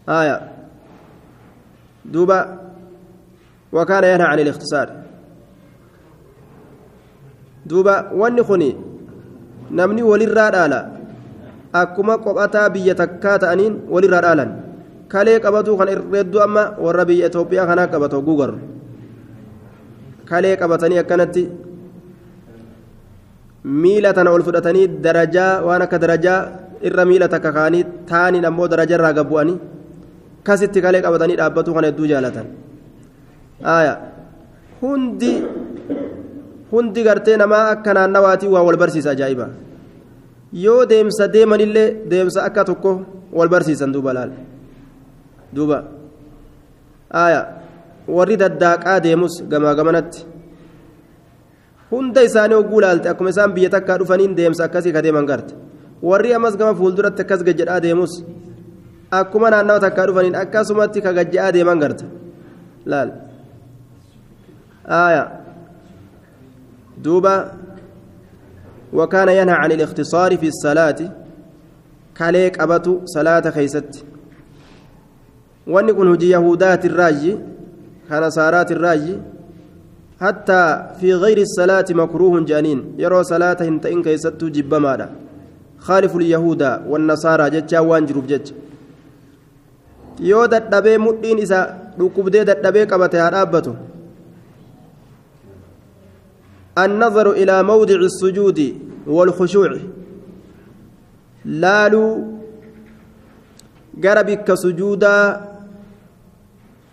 aya 0.06 0.36
duuba 2.12 2.36
wakaana 3.72 4.06
yanha 4.12 4.28
an 4.32 4.38
iliktisaar 4.44 4.88
duuba 7.68 7.94
wanni 8.20 8.42
kun 8.48 8.62
namni 9.70 10.02
walirraa 10.02 10.50
dhaala 10.50 10.80
akkuma 11.72 12.18
qophataa 12.24 12.68
biyya 12.74 12.94
takkaa 12.94 13.38
ta'aniin 13.44 13.74
walirraa 13.88 14.22
dhaalan 14.24 14.50
kalee 15.08 15.38
qabatu 15.44 15.76
kan 15.76 15.88
irreedduu 15.88 16.40
amma 16.40 16.64
warra 16.84 17.04
biyya 17.04 17.28
itoophiyaa 17.28 17.66
kanaa 17.70 17.92
qabatu 17.92 18.22
gugar 18.24 18.52
kalee 20.32 20.54
qabatanii 20.62 20.98
akkanatti 21.02 21.42
miila 23.82 24.12
tana 24.16 24.30
ol 24.36 24.42
fudhatanii 24.48 24.86
darajaa 25.06 25.52
waan 25.66 25.82
akka 25.86 25.98
darajaa 26.04 26.38
irra 26.88 27.04
miila 27.10 27.28
takka 27.34 27.52
kaanii 27.58 27.84
taaniin 28.10 28.44
ammoo 28.50 28.68
daraja 28.72 28.94
irraa 28.98 29.12
gabbu'anii 29.18 29.56
kasitti 30.48 30.82
kalee 30.84 31.02
qabatanii 31.06 31.36
dhaabbatu 31.40 31.74
kan 31.76 31.84
hedduu 31.88 32.06
jaalatan 32.12 32.46
aayaa 33.74 33.96
hundi 34.82 35.32
hundi 36.72 37.00
gartee 37.08 37.36
namaa 37.42 37.64
akka 37.74 37.94
naannawaatii 37.98 38.50
waa 38.54 38.64
wal 38.68 38.76
barsiisa 38.82 39.10
ajaa'iba 39.14 39.46
yoo 40.64 40.82
deemsa 40.92 41.28
deemanillee 41.34 41.88
deemsa 42.12 42.44
akka 42.48 42.64
tokko 42.70 42.92
wal 43.38 43.48
barsiisan 43.54 43.92
duuba 43.94 44.12
laal 44.18 44.32
duuba 45.56 45.78
aya 47.24 47.40
warri 48.08 48.36
daddaaqaa 48.36 49.00
deemus 49.00 49.42
gamaa 49.48 49.74
gamanatti 49.74 50.26
hunda 51.90 52.22
isaanii 52.28 52.54
hogguu 52.54 52.80
laalte 52.80 53.08
akkuma 53.08 53.30
isaan 53.30 53.52
biyya 53.56 53.70
takkaa 53.70 53.98
dhufaniin 53.98 54.36
deemsa 54.36 54.64
akkasii 54.64 54.92
ka 54.92 55.02
deeman 55.02 55.26
garte 55.26 55.54
warri 56.02 56.34
ammas 56.34 56.56
gama 56.56 56.74
fuulduratti 56.74 57.22
akkas 57.22 57.44
gajjedhaa 57.48 57.80
deemus 57.80 58.16
akkuma 59.10 59.50
naannawa 59.50 59.80
takkaa 59.86 60.06
dhufaniin 60.06 60.40
akkasumatti 60.44 61.02
ka 61.02 61.12
gajje'aa 61.12 61.52
deeman 61.52 61.78
garte 61.78 62.04
laal 62.86 63.12
aya 65.04 65.42
دوبا 67.02 67.52
وكان 68.92 69.28
ينهى 69.28 69.54
عن 69.54 69.72
الاختصار 69.72 70.36
في 70.36 70.48
الصلاة 70.48 70.96
كاليك 72.14 72.60
أبتو 72.60 73.00
صلاة 73.04 73.50
خيست 73.50 74.04
وأن 75.66 75.88
يكون 75.88 76.12
هجي 76.12 76.30
يهودات 76.30 76.84
الراجي 76.84 77.38
كنصارات 78.12 78.68
الراجي 78.76 79.16
حتى 80.20 80.62
في 81.00 81.08
غير 81.16 81.38
الصلاة 81.48 81.88
مكروه 81.90 82.44
جانين. 82.44 83.00
يرى 83.00 83.24
صلاة 83.24 83.56
هنتين 83.60 84.02
كيست 84.04 84.44
جب 84.44 84.74
ماذا 84.74 85.08
خالف 85.86 86.12
اليهود 86.16 86.62
والنصارى 86.90 87.50
جتشا 87.50 87.80
وانجروب 87.80 88.26
جتش. 88.26 88.52
yoo 90.20 90.46
dadhabee 90.46 90.98
mudhiin 90.98 91.38
isa 91.38 91.58
dhukkubdee 91.98 92.44
dadhabee 92.44 92.86
qabate 92.86 93.16
haa 93.18 93.30
dhaabbatu 93.30 93.74
النظر 96.78 97.30
إلى 97.30 97.62
موضع 97.62 97.94
السجود 97.94 98.58
والخشوع. 99.06 99.72
لالو 101.44 102.04
قربك 104.04 104.54
سجودا 104.54 105.16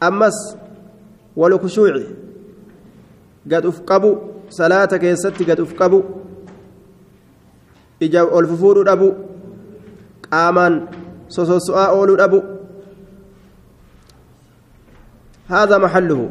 أمس 0.03 0.37
والخشوع 1.39 1.93
قد 3.51 3.65
أفقبوا 3.65 4.15
صلاتك 4.49 5.03
يستي 5.03 5.43
قد 5.49 5.59
أفقبوا 5.59 6.03
إجا 8.03 8.39
الففور 8.39 8.91
أبو 8.93 9.09
قامان 10.31 10.73
سوسوسؤا 11.35 11.85
أولو 11.95 12.15
أبو 12.15 12.39
هذا 15.47 15.77
محله 15.77 16.29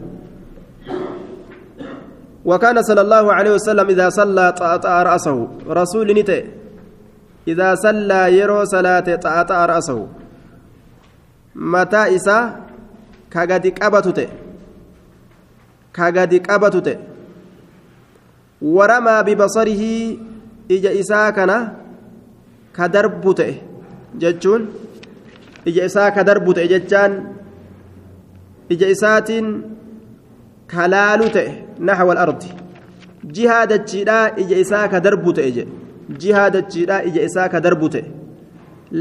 وكان 2.45 2.83
صلى 2.83 3.01
الله 3.01 3.25
عليه 3.33 3.53
وسلم 3.57 3.87
إذا 3.89 4.09
صلى 4.09 4.53
طأطأ 4.53 5.03
رأسه 5.03 5.49
رسول 5.69 6.09
نتي 6.19 6.41
إذا 7.49 7.75
صلى 7.75 8.39
يرو 8.39 8.65
صلاة 8.65 9.09
طأطأ 9.17 9.67
رأسه 9.67 9.99
متى 11.55 12.17
إسا 12.17 12.39
كغدي 13.33 13.71
قبتت 13.71 14.48
كغدي 15.99 16.39
قبتت 16.49 16.89
ورمى 18.63 19.17
ببصره 19.27 19.83
إجا 20.71 20.91
إسا 21.01 21.31
كان 21.37 21.53
كدربت 22.77 23.41
جتون 24.21 24.63
إجا 25.69 25.83
إسا 25.89 26.05
كدربت 26.17 26.59
جتان 26.73 27.13
إجا 28.73 28.87
إساتين 28.95 29.47
kalaalu 30.73 31.27
ta'e 31.37 31.51
naxwa 31.89 32.13
alardi 32.15 32.49
jihaa 33.37 33.67
dachiidhaa 33.73 34.25
ija 34.43 34.57
isaa 34.65 34.87
ka 34.93 35.01
darbu 35.07 35.33
ta'e 35.39 35.51
je 35.57 35.65
jihaa 36.23 36.49
dachiidhaa 36.57 37.03
ija 37.11 37.23
isaa 37.29 37.49
ka 37.55 37.61
darbu 37.67 37.89
ta'e 37.95 38.05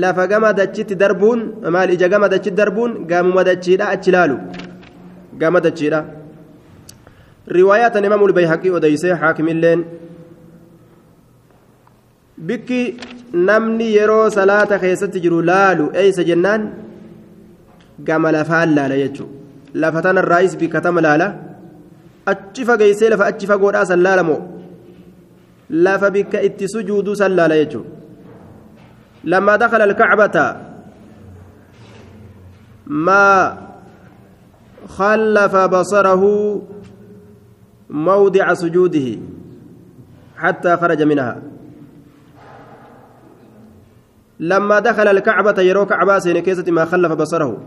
lafa 0.03 0.27
gama 0.31 0.53
dachitti 0.59 0.99
darbuun 1.03 1.41
maal 1.75 1.91
ija 1.95 2.07
gama 2.13 2.29
dachitti 2.33 2.59
darbuun 2.61 2.93
gamuma 3.11 3.43
dachiidhaa 3.49 3.89
achi 3.95 4.15
laalu 4.15 4.37
gama 5.41 5.63
dachiidhaa 5.67 6.05
bayhaqii 8.39 8.71
odeysee 8.79 9.13
haakimilleen 9.21 9.85
bikki 12.47 12.81
namni 13.33 13.87
yeroo 13.97 14.29
salaata 14.29 14.79
keessatti 14.79 15.19
jiru 15.25 15.41
laalu 15.51 15.91
eeysa 16.03 16.23
jennaan 16.29 16.69
gama 18.07 18.31
lafaan 18.37 18.75
laala 18.77 18.95
jechuu 19.03 19.29
lafa 19.73 20.01
tanarraayis 20.01 20.57
bikka 20.61 20.81
tama 20.81 21.01
laala 21.07 21.27
achi 22.33 22.65
fageessee 22.69 23.09
lafa 23.13 23.25
achi 23.31 23.47
fagoodhaa 23.51 23.85
san 23.91 24.03
laalamoo 24.07 24.41
lafa 25.85 26.11
bikka 26.17 26.41
itti 26.49 26.65
sujuuduu 26.75 27.15
san 27.21 27.35
laala 27.39 27.55
jechuudha 27.63 27.97
لما 29.27 29.55
دخل 29.55 29.81
الكعبة 29.81 30.55
ما 32.87 33.57
خلف 34.87 35.55
بصره 35.55 36.23
موضع 37.89 38.53
سجوده 38.53 39.19
حتى 40.37 40.77
خرج 40.77 41.01
منها. 41.03 41.41
لما 44.39 44.79
دخل 44.79 45.07
الكعبة 45.07 45.61
يرو 45.61 45.85
كعبة 45.85 46.19
سينكيسة 46.19 46.71
ما 46.71 46.85
خلف 46.85 47.11
بصره. 47.11 47.57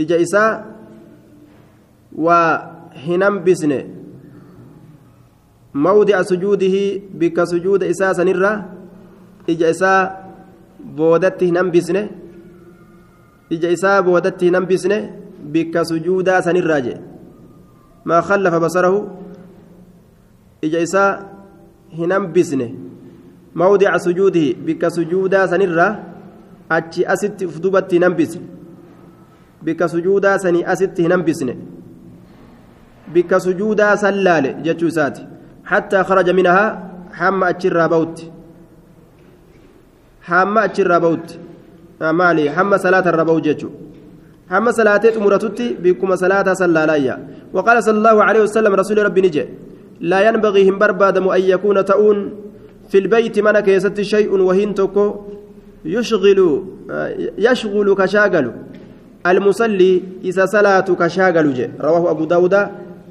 إجا 0.00 0.22
إساء 0.22 0.66
وهنم 2.14 3.44
بسنة. 3.44 3.84
موضع 5.74 6.22
سجوده 6.22 7.00
بك 7.14 7.44
سجود 7.44 7.82
إساسا 7.82 8.24
نرى 8.24 8.64
إجا 9.50 9.70
إساء 9.70 10.30
بودته 10.96 11.48
هنم 11.50 11.70
بسنة. 11.70 12.10
إجا 13.52 13.72
إساء 13.72 14.02
بودته 14.02 14.48
هنم 14.48 14.64
بسنة 14.66 15.20
بك 15.44 15.82
سجودا 15.82 16.40
سنرى 16.40 17.13
ما 18.04 18.20
خلف 18.20 18.54
بصره 18.54 18.94
إجا 20.64 20.82
إساء 20.82 21.34
هنم 21.98 22.32
بسنه. 22.32 22.70
موضع 23.54 23.96
سجوده 23.96 24.46
بك 24.66 24.88
سجودا 24.88 25.46
سنرى 25.46 25.88
أتي 26.72 27.12
أست 27.12 27.44
فدوبت 27.44 27.94
هنم 27.94 28.14
بسنه 28.16 28.46
بك 29.62 29.86
سجودا 29.86 30.36
سني 30.36 30.72
أست 30.72 31.00
هنم 31.00 31.22
بسنه. 31.22 31.56
بك 33.14 33.38
سجودا 33.38 33.96
سلال 33.96 34.62
جتشو 34.62 34.88
ساتي. 34.88 35.26
حتى 35.64 36.04
خرج 36.04 36.30
منها 36.30 36.90
حما 37.12 37.50
أتشر 37.50 37.86
بوت. 37.86 38.16
حما 40.22 40.64
أتشر 40.64 40.98
بوت. 40.98 41.38
مالي 42.00 42.50
حما 42.50 42.76
صلاة 42.76 43.08
الربو 43.08 43.38
جتشو 43.38 43.70
حما 44.50 44.70
صلاة 44.70 45.02
مرتتي 45.16 45.76
بكم 45.82 46.16
صلاة 46.16 46.54
سلالايا 46.54 47.14
وقال 47.52 47.76
صلى 47.84 47.98
الله 47.98 48.24
عليه 48.24 48.40
وسلم 48.42 48.72
رسول 48.74 48.98
ربي 49.04 49.20
نجي 49.20 49.44
لا 50.00 50.28
ينبغي 50.28 50.70
هم 50.70 50.78
بربادم 50.78 51.28
أن 51.28 51.42
يكون 51.42 51.84
تؤون 51.84 52.18
في 52.88 52.98
البيت 52.98 53.38
من 53.38 53.60
كيست 53.60 54.00
شيء 54.00 54.30
وهين 54.30 54.74
تكو 54.74 55.06
يشغل 55.84 56.64
يشغل 57.38 57.94
كشاغل 57.94 58.46
المصلي 59.26 60.02
إذا 60.24 60.44
صلاة 60.46 60.88
كشاغل 61.00 61.70
رواه 61.80 62.10
أبو 62.10 62.24
داود 62.24 62.54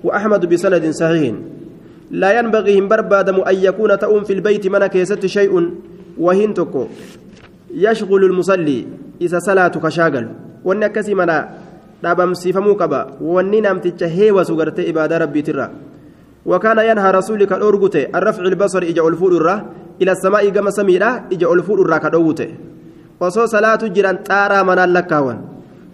وأحمد 0.03 0.45
بسند 0.49 0.89
صحيح. 0.89 1.33
لا 2.11 2.39
ينبغي 2.39 2.79
هم 2.79 2.87
بربادم 2.87 3.41
أن 3.41 3.55
يكون 3.55 3.99
تؤم 3.99 4.23
في 4.23 4.33
البيت 4.33 4.67
من 4.67 4.85
كيست 4.87 5.25
شيء 5.25 5.71
وهن 6.17 6.53
تكو 6.53 6.87
يشغل 7.73 8.23
المصلي 8.23 8.85
إذا 9.21 9.39
صلاة 9.39 9.67
كشاغل 9.67 10.25
منا 10.65 11.39
دابم 12.03 12.33
سيفمو 12.33 12.73
قبا 12.73 13.01
وأني 13.21 13.61
نمتج 13.61 14.03
هيوة 14.03 14.43
سغرت 14.43 14.79
إبادة 14.79 15.17
ربي 15.17 15.41
ترى 15.41 15.67
وكان 16.45 16.79
ينهى 16.89 17.09
رسولك 17.11 17.51
الأرغت 17.53 17.95
الرفع 18.17 18.43
البصر 18.43 18.81
إجا 18.91 19.03
الفور 19.07 19.31
الرا 19.39 19.55
إلى 20.01 20.11
السماء 20.11 20.49
كما 20.49 20.71
سميرا 20.71 21.09
إجا 21.33 21.47
الفور 21.53 21.77
الرا 21.81 21.97
كدوت 22.03 22.39
وصو 23.19 23.45
صلاة 23.45 23.81
جيران 23.95 24.23
تارا 24.23 24.63
من 24.67 24.79
اللكاون 24.79 25.37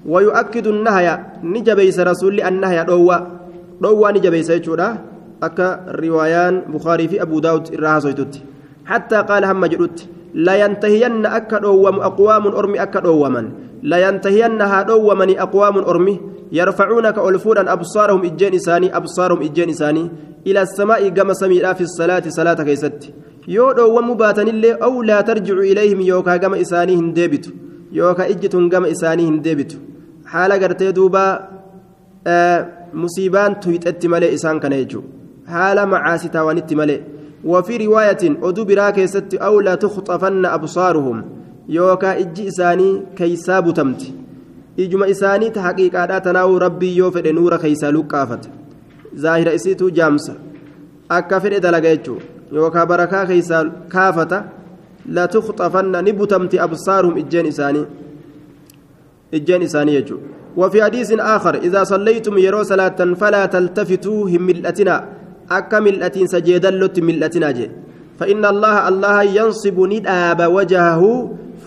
ويؤكد 0.05 0.67
النهي 0.67 1.07
نجبيس 1.43 1.99
رسول 1.99 2.41
النهي 2.41 2.83
دوّا 2.89 4.19
jabeessa 4.19 4.53
jechuudha. 4.57 4.97
Akka 5.41 5.79
riwaayaan 5.95 6.63
bukaarii 6.67 7.07
fi 7.07 7.19
abuu 7.19 7.41
daawud 7.41 7.71
irraa 7.73 7.91
haasoftutti. 7.91 8.43
Hattaa 8.83 9.23
qaala 9.23 9.47
hamma 9.47 9.69
jedhutti. 9.69 10.09
Dhoowwamu 10.33 12.01
aqwaamun 12.03 12.53
ormi 12.53 12.79
akka 12.79 13.01
dhoowwaman 13.01 13.51
layantahiyanna 13.83 14.67
haa 14.67 14.83
dhoowwamani 14.83 15.37
aqwaamun 15.37 15.83
ormi 15.85 16.19
yarfacuunaka 16.51 17.21
ol 17.21 17.39
fuudhan 17.39 17.67
absaarahum 17.67 18.23
ijjeen 18.25 18.53
isaanii 18.53 18.91
absaarahum 18.99 19.41
ijjeen 19.43 19.69
isaanii 19.69 20.09
ila 20.45 20.61
asamaa'i 20.61 21.11
gama 21.11 21.35
samiidhaa 21.35 21.73
fi 21.75 21.87
salaati 21.87 22.31
salaata 22.31 22.65
keessatti 22.65 23.13
yoo 23.55 23.73
dhoowwamuu 23.73 24.15
baatanillee 24.15 24.75
aw 24.87 24.93
laa 25.09 25.21
tarjicu 25.29 25.63
ilayhim 25.71 26.01
yookaa 26.01 26.37
gama 26.37 26.57
isaanii 26.65 26.95
hin 26.95 27.13
deebitu 27.19 27.51
yookaa 27.99 28.27
ijjitun 28.33 28.69
gama 28.69 28.87
isaanii 28.95 29.25
hin 29.25 29.39
deebitu 29.43 29.77
haala 30.33 30.59
gartee 30.63 30.91
duuba 30.99 31.23
musiibaan 33.03 33.55
tuyxetti 33.63 34.07
malee 34.13 34.33
isaan 34.37 34.59
kana 34.59 34.81
jechuudha 34.81 35.07
haala 35.53 35.85
macaasi 35.93 36.29
taawanitti 36.35 36.75
malee 36.81 36.99
وفي 37.45 37.77
رواية 37.77 38.23
أدو 38.43 38.65
براك 38.65 39.05
ست 39.05 39.33
أو 39.33 39.59
لا 39.59 39.75
تخطفن 39.75 40.45
أبصارهم. 40.45 41.25
يوكا 41.69 42.19
إجي 42.19 42.47
إساني 42.47 43.01
كيسا 43.15 43.59
بتمت 43.59 44.01
إجما 44.79 45.11
إساني 45.11 45.49
تحقيقا 45.49 46.19
تناو 46.19 46.57
ربي 46.57 46.95
يوفد 46.95 47.27
نور 47.27 47.57
كيسا 47.57 47.91
لقافت. 47.91 48.49
ظاهر 49.15 49.55
إسيتو 49.55 49.89
جامسة. 49.89 50.33
أكا 51.11 51.37
دلقيتو 51.37 52.15
يوكا 52.51 52.83
بركا 52.83 53.23
كيسا 53.23 53.71
كافة 53.91 54.45
لا 55.05 55.25
تخطفن 55.25 55.91
نبتمت 55.91 56.55
أبصارهم 56.55 57.17
إجين 57.17 57.45
إساني. 57.45 57.85
إجين 59.33 59.61
إساني 59.63 59.95
يجو. 59.95 60.17
وفي 60.57 60.83
حديث 60.83 61.11
آخر 61.11 61.55
إذا 61.55 61.83
صليتم 61.83 62.37
يرو 62.37 62.63
صلاة 62.63 63.13
فلا 63.13 63.45
تلتفتوا 63.45 64.29
هم 64.29 64.41
ملأتنا 64.41 65.18
akka 65.49 65.81
mil'atiinsa 65.81 66.41
jeedallotti 66.41 67.01
mil'atinaa 67.01 67.53
jee. 67.53 67.69
فإن 68.19 68.45
الله 68.45 68.87
الله 68.87 69.17
ينصب 69.23 69.77
نداب 69.79 70.39
وجهه 70.43 71.03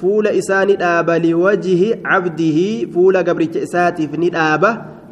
فول 0.00 0.26
إسان 0.26 0.68
نداب 0.68 1.10
لوجه 1.10 1.98
عبده 2.04 2.58
فول 2.94 3.16
قبر 3.16 3.42
إساتف 3.56 4.10
نداب 4.18 4.64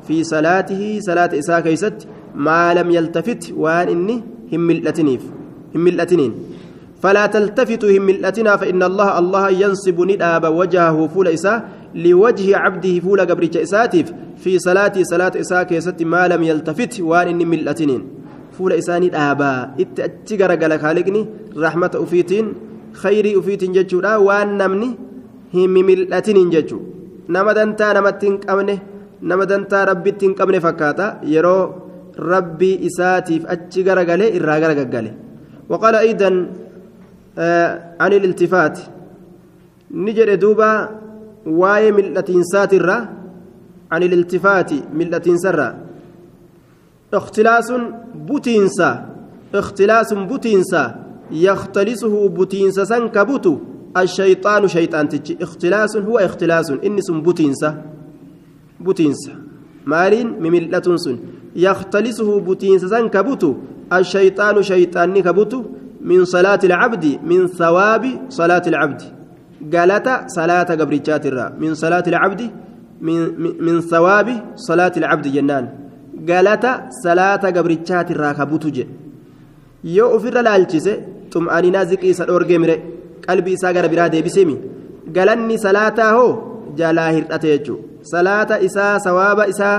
في 0.09 0.25
صلاته 0.25 0.99
صلاة 1.01 1.31
إساء 1.39 1.61
كيست 1.61 1.99
ما 2.35 2.75
لم 2.75 2.91
يلتفت 2.91 3.53
وان 3.57 3.89
إني 3.89 4.17
هم 4.53 4.61
ملأتنيف 4.61 5.23
هم 5.75 5.81
ملأتنين 5.81 6.33
فلا 7.03 7.27
تلتفتوا 7.27 7.91
هم 7.97 8.03
ملأتنا 8.03 8.57
فإن 8.57 8.83
الله 8.83 9.19
الله 9.19 9.51
ينصب 9.51 10.01
نداب 10.01 10.45
وجهه 10.45 11.07
فول 11.15 11.29
إساء 11.29 11.69
لوجه 11.95 12.57
عبده 12.57 13.01
فول 13.01 13.21
قبر 13.21 13.49
إساتف 13.57 14.13
في 14.37 14.59
صلاة 14.59 14.93
صلاة 15.03 15.33
إساء 15.41 15.63
كيست 15.63 16.03
ما 16.03 16.29
لم 16.29 16.43
يلتفت 16.43 17.01
وان 17.01 17.29
إني 17.29 17.45
ملأتنين 17.45 18.20
fuula 18.60 18.80
isaanii 18.82 19.12
dhaabaa 19.16 19.60
itti 19.84 20.06
achi 20.08 20.40
garagala 20.42 20.78
kaaliqni 20.84 21.22
rahmata 21.66 22.02
ufiitiin 22.06 22.48
khayrii 23.02 23.36
ufiitiin 23.42 23.78
jechuudha 23.78 24.12
waan 24.28 24.52
namni 24.62 24.90
hin 25.56 25.72
mimil'atiniin 25.78 26.52
jechuudha 26.56 26.92
nama 27.38 27.58
dantaa 27.60 27.94
namatti 27.98 28.30
hin 28.30 28.38
qabne 28.46 28.76
nama 29.30 29.50
dantaa 29.52 29.86
rabbitti 29.92 30.28
hin 30.28 30.36
qabne 30.42 30.60
fakkaata 30.68 31.08
yeroo 31.36 31.64
rabbii 32.34 32.76
isaatiif 32.90 33.50
achi 33.56 33.88
garagalee 33.88 34.30
irraa 34.40 34.60
garagaggale 34.66 35.12
waqala 35.72 36.06
aidan 36.08 36.38
عن 37.38 38.12
الالتفات 38.14 38.78
نجد 39.92 40.40
دوبا 40.40 40.72
واي 41.46 41.92
ملتين 41.92 42.44
ساترة 42.44 42.98
عن 43.92 44.04
الالتفات 44.04 44.72
ملتين 44.94 45.38
سرة 45.38 45.70
اختلاس 47.15 47.73
بوتينسا 48.15 49.07
اختلاس 49.55 50.15
بوتينسا 50.15 50.85
يختلسه 51.31 52.29
بوتينسا 52.29 52.85
سنكبوتو 52.85 53.59
الشيطان 53.97 54.69
شيطان 54.69 55.09
تجي. 55.09 55.39
اختلاس 55.43 55.97
هو 55.97 56.19
اختلاس 56.19 56.71
إني 56.71 57.01
سن 57.03 57.23
بوتينسا. 57.23 57.83
بوتينسا. 58.81 59.33
مالين 59.87 60.29
مملة 60.43 60.97
سن 60.97 61.19
يختلسه 61.57 62.41
بوتينسا 62.41 62.89
سنكبوتو 62.89 63.55
الشيطان 63.93 64.63
شيطان 64.63 65.23
كبوتو 65.23 65.65
من 66.01 66.25
صلاة 66.25 66.61
العبد 66.65 67.05
من 67.25 67.47
ثواب 67.47 68.05
صلاة 68.29 68.63
العبد. 68.67 69.03
قالت 69.75 70.09
صلاة 70.27 70.69
قبرجات 70.81 71.27
من 71.59 71.75
صلاة 71.75 72.05
العبد 72.07 72.51
من, 73.01 73.41
من 73.67 73.81
ثواب 73.81 74.29
صلاة 74.57 74.93
العبد 74.97 75.29
جنان. 75.29 75.80
Galata 76.29 76.73
salaata 77.03 77.53
gabrichaati 77.57 78.13
irraa 78.17 78.35
kabutu 78.41 78.71
jedhe 78.77 78.93
yoo 79.97 80.11
ofirra 80.17 80.43
laalchise 80.49 80.93
xum'aaninaa 81.33 81.85
ziqii 81.91 82.13
isa 82.15 82.25
dhoorgee 82.29 82.59
mire 82.65 82.77
qalbii 83.27 83.57
isaa 83.59 83.73
gara 83.77 83.89
biraa 83.93 84.09
deebisemi 84.15 84.57
galanni 85.17 85.57
salaataa 85.67 86.13
hoo 86.17 86.33
jalaa 86.79 87.11
hir'ate 87.17 87.49
jechuudha. 87.53 87.85
Salaata 88.13 88.61
isaa 88.69 88.99
sawaaba 89.07 89.47
isaa 89.53 89.77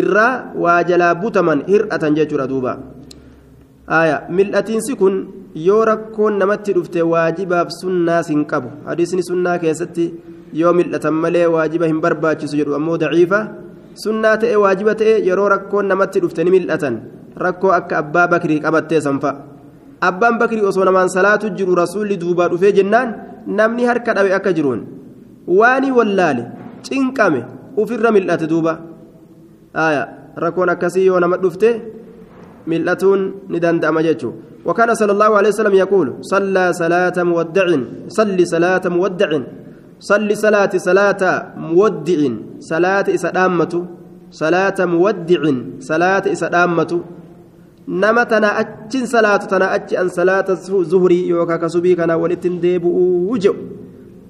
irraa 0.00 0.32
waa 0.64 0.82
jalaa 0.90 1.14
butaman 1.22 1.62
hir'atan 1.72 2.14
jechuudha 2.18 2.46
duuba. 2.52 2.72
Mil'atiinsi 4.36 4.94
kun 5.00 5.14
yoo 5.54 5.84
rakkoon 5.84 6.38
namatti 6.38 6.72
dhufte 6.76 7.00
waajibaaf 7.12 7.68
sunnaas 7.80 8.28
hin 8.30 8.44
qabu. 8.50 8.68
Hadiisni 8.86 9.22
sunnaa 9.30 9.58
keessatti 9.58 10.04
yoo 10.60 10.72
mil'atan 10.72 11.14
malee 11.24 11.46
waajiba 11.46 11.86
hin 11.90 12.00
barbaachisu 12.04 12.56
jedhu 12.60 12.74
ammoo 12.78 12.98
daciifa. 12.98 13.40
Sunnaa 14.04 14.36
ta'e 14.42 14.56
waajiba 14.62 14.94
ta'e 15.00 15.14
yeroo 15.28 15.48
rakkoon 15.54 15.86
namatti 15.90 16.20
dhufte 16.22 16.40
ni 16.44 16.50
mil'atan 16.56 16.96
rakkoo 17.44 17.72
akka 17.78 17.98
abbaa 18.02 18.26
bakrii 18.32 18.60
qabattee 18.64 19.00
sanfa 19.06 19.30
abbaan 20.08 20.38
bakrii 20.42 20.64
osoo 20.70 20.84
namaan 20.88 21.08
salaatu 21.16 21.50
jiru 21.58 21.74
rasuulli 21.82 22.16
duubaa 22.22 22.48
dhufee 22.52 22.72
jennaan 22.78 23.14
namni 23.58 23.88
harka 23.90 24.14
dhabe 24.16 24.34
akka 24.38 24.52
jiruun 24.58 24.80
waanii 25.60 25.96
wallaale 25.98 26.44
cinqame 26.88 27.40
ufirra 27.82 28.10
mil'ate 28.16 28.46
duuba 28.52 28.72
rakkoon 30.44 30.70
akkasii 30.74 31.06
yoo 31.10 31.20
nama 31.24 31.36
dhufte 31.42 31.68
mil'atuun 32.70 33.20
ni 33.52 33.58
danda'ama 33.64 34.02
jechuudha 34.08 34.48
وكان 34.64 34.94
صلى 34.94 35.12
الله 35.12 35.30
عليه 35.38 35.48
وسلم 35.48 35.74
يقول 35.74 36.08
صلى 36.20 36.64
صلاة 36.72 37.16
مودع 37.16 37.66
صلي 38.08 38.44
صلاة 38.44 38.84
مودع 38.92 39.30
صلي 40.00 40.34
صلاة 40.34 40.72
صلاة 40.88 41.22
مودع. 41.56 42.20
صلاة 42.60 43.06
إسدامة 43.16 43.74
صلاة 44.32 44.78
مودع. 44.94 45.42
صلاة 45.80 46.24
إسدامة 46.32 46.92
نما 47.88 48.22
تنا 48.24 48.60
أجن 48.60 49.04
صلاة 49.06 49.42
تنا 49.52 49.66
أجن 49.74 50.08
صلاة 50.08 50.48
زهري 50.90 51.28
يوكا 51.28 51.56
كسبي 51.56 51.94
كان 51.94 52.10
ولتن 52.10 52.60
ديبو 52.60 52.88
وجو. 53.28 53.54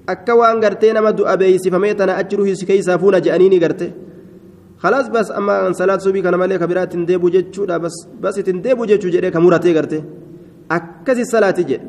akka 0.07 0.35
waan 0.35 0.59
gartee 0.59 0.93
nama 0.93 1.11
du'a 1.13 1.37
beeysifamee 1.37 1.93
tana 1.95 2.17
achi 2.19 2.35
ruhisi 2.35 2.65
keeysaa 2.65 2.97
fuuna 2.97 3.21
je'aniini 3.21 3.59
garte 3.59 3.87
خلاص 4.81 5.07
بس 5.07 5.31
أما 5.31 5.71
صلاة 5.71 5.97
صبي 5.97 6.21
كان 6.21 6.35
مالك 6.35 6.63
برات 6.63 6.95
ديبو 6.95 7.29
جتشو 7.29 7.65
بس 7.65 8.07
بس 8.21 8.35
تنديبو 8.35 8.85
جتشو 8.85 9.09
جري 9.09 9.31
كمرتي 9.31 9.73
غرتي. 9.77 10.03
أكسي 10.71 11.21
الصلاة 11.21 11.51
جي. 11.51 11.79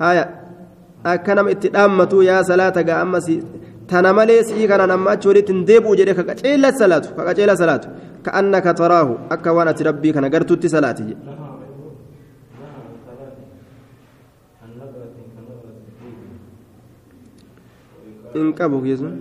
هايا. 0.00 0.22
akka 0.22 0.37
nama 1.34 1.50
itti 1.50 1.68
dhaammatu 1.76 2.22
yaa 2.22 2.42
salaata 2.50 2.82
gaa 2.88 3.00
ammas 3.06 3.26
tana 3.90 4.12
malee 4.12 4.42
si'ii 4.44 4.68
kanaan 4.68 4.90
amma 4.90 5.10
achi 5.16 5.28
walitti 5.28 5.52
hin 5.52 5.64
deebi'u 5.70 5.96
jedhee 6.00 6.14
ka 6.20 6.24
qaceela 6.30 6.72
salaatu 6.80 7.14
ka 7.16 7.22
qaceela 7.28 7.56
salaatu 7.56 7.88
ka 8.22 8.30
annaka 8.40 8.74
taraahu 8.80 9.14
akka 9.36 9.52
waan 9.56 9.68
ati 9.72 9.84
rabbii 9.90 10.12
kana 10.12 10.28
gartuutti 10.34 10.68
salaati 10.68 11.02
jedhe. 11.08 11.36
in 18.34 18.52
qabu 18.52 18.82
keessuun. 18.84 19.16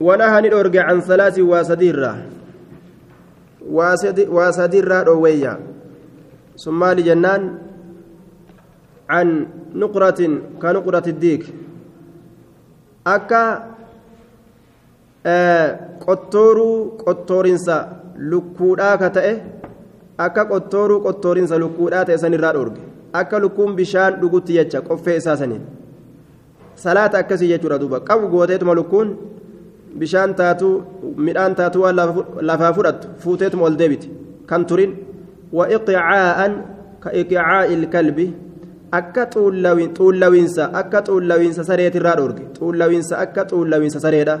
ونهى 0.00 0.40
ندورج 0.40 0.76
عن 0.76 1.00
ثلاث 1.00 1.38
waa 3.68 4.52
sadiirraa 4.52 5.04
dhoowweeyya. 5.04 5.58
Sun 6.56 6.74
maali 6.74 7.02
jennaan? 7.02 7.58
Can 9.08 9.28
nuqratin 9.74 10.58
ka 10.60 10.72
nuqrati 10.72 11.12
diig. 11.12 11.42
Akka 13.04 13.42
qottooruu 16.04 16.96
qottoorinsa 17.04 17.76
lukkuudhaa 18.16 18.96
ka 18.98 19.10
ta'e 19.10 19.32
akka 20.18 20.44
qottooruu 20.52 21.00
qottoorinsa 21.06 21.58
lukkuudhaa 21.58 22.04
ta'e 22.04 22.18
sanirraa 22.18 22.52
dhoorge. 22.52 22.80
Akka 23.12 23.40
lukkuun 23.40 23.74
bishaan 23.76 24.20
dhugutti 24.20 24.52
jecha 24.58 24.80
qoffee 24.80 25.16
isaa 25.16 25.36
saniin. 25.36 25.62
Salaata 26.74 27.18
akkasii 27.18 27.48
jechuudha 27.48 27.78
duuba. 27.78 28.00
Qabu 28.00 28.28
gooteetuma 28.28 28.74
lukkuun 28.74 29.08
bishaan 29.98 30.34
taatuu 30.34 30.74
midhaan 31.16 31.54
taatuu 31.54 31.82
waan 31.82 31.96
lafaa 32.50 32.72
fudhattu 32.72 33.08
fuuteetuma 33.22 33.64
ol 33.68 33.78
deebiti 33.80 34.10
kan 34.46 34.66
turin 34.66 34.92
wa 35.52 35.64
iqicaa'an 35.76 36.52
ka 37.02 37.10
iqicaa'i 37.20 37.74
ilkalbi 37.74 38.26
akka 38.98 39.26
xuullawiinsa 39.34 40.70
akka 40.80 41.02
xuullawiinsa 41.08 41.64
sareetirraa 41.70 42.16
dhoorge 42.20 42.42
xuullawiinsa 42.58 43.14
akka 43.24 43.42
xuullawiinsa 43.50 44.00
sareedha 44.06 44.36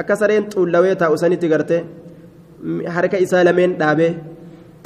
akka 0.00 0.16
sareen 0.16 0.44
xuullawee 0.54 0.94
taa'u 1.02 1.16
sanitti 1.22 1.48
garte 1.52 1.76
harka 2.96 3.16
isaa 3.26 3.44
lameen 3.44 3.76
dhaabee 3.80 4.12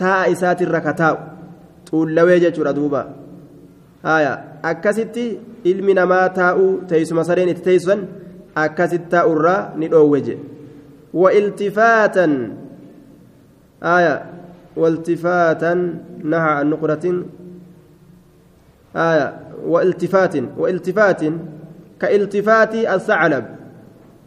taa'a 0.01 0.27
isaatirra 0.35 0.81
ka 0.87 0.93
taa'u 1.03 1.19
xuullawee 1.91 2.39
jechuudha 2.45 2.77
duuba 2.79 3.01
akkasitti 4.71 5.25
ilmi 5.71 5.95
namaa 6.01 6.29
taa'uu 6.41 6.71
teessuma 6.91 7.25
sareen 7.25 7.49
itti 7.55 7.67
teessan 7.69 8.01
akkasitti 8.55 9.11
taa'urraa 9.11 9.73
ni 9.77 9.89
dhoowwe 9.89 10.21
je. 10.27 10.37
والتفاتا 11.15 12.27
آية 13.83 14.25
والتفاتا 14.77 15.73
نهى 16.25 16.51
عن 16.59 16.71
نقرة 16.71 17.25
آية 18.97 19.27
والتفات 19.67 20.35
والتفات 20.59 21.23
كالتفات 22.01 22.75
الثعلب 22.75 23.45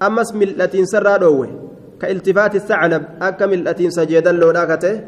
أمس 0.02 0.36
ملة 0.36 0.76
سرى 0.84 1.18
دوه 1.20 1.50
كالتفات 2.02 2.56
الثعلب 2.56 3.04
أكمل 3.22 3.68
التي 3.68 3.90
سجدا 3.90 4.32
لو 4.32 4.50
راكته 4.50 5.02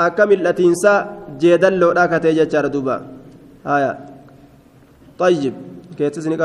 أكمل 0.00 0.46
التي 0.46 0.74
سجدا 0.74 1.70
لو 1.70 1.90
راكته 1.90 2.30
جتشار 2.30 2.66
دوبا 2.66 2.96
آية 3.66 3.98
طيب 5.18 5.54
كيف 5.98 6.08
تسني 6.08 6.36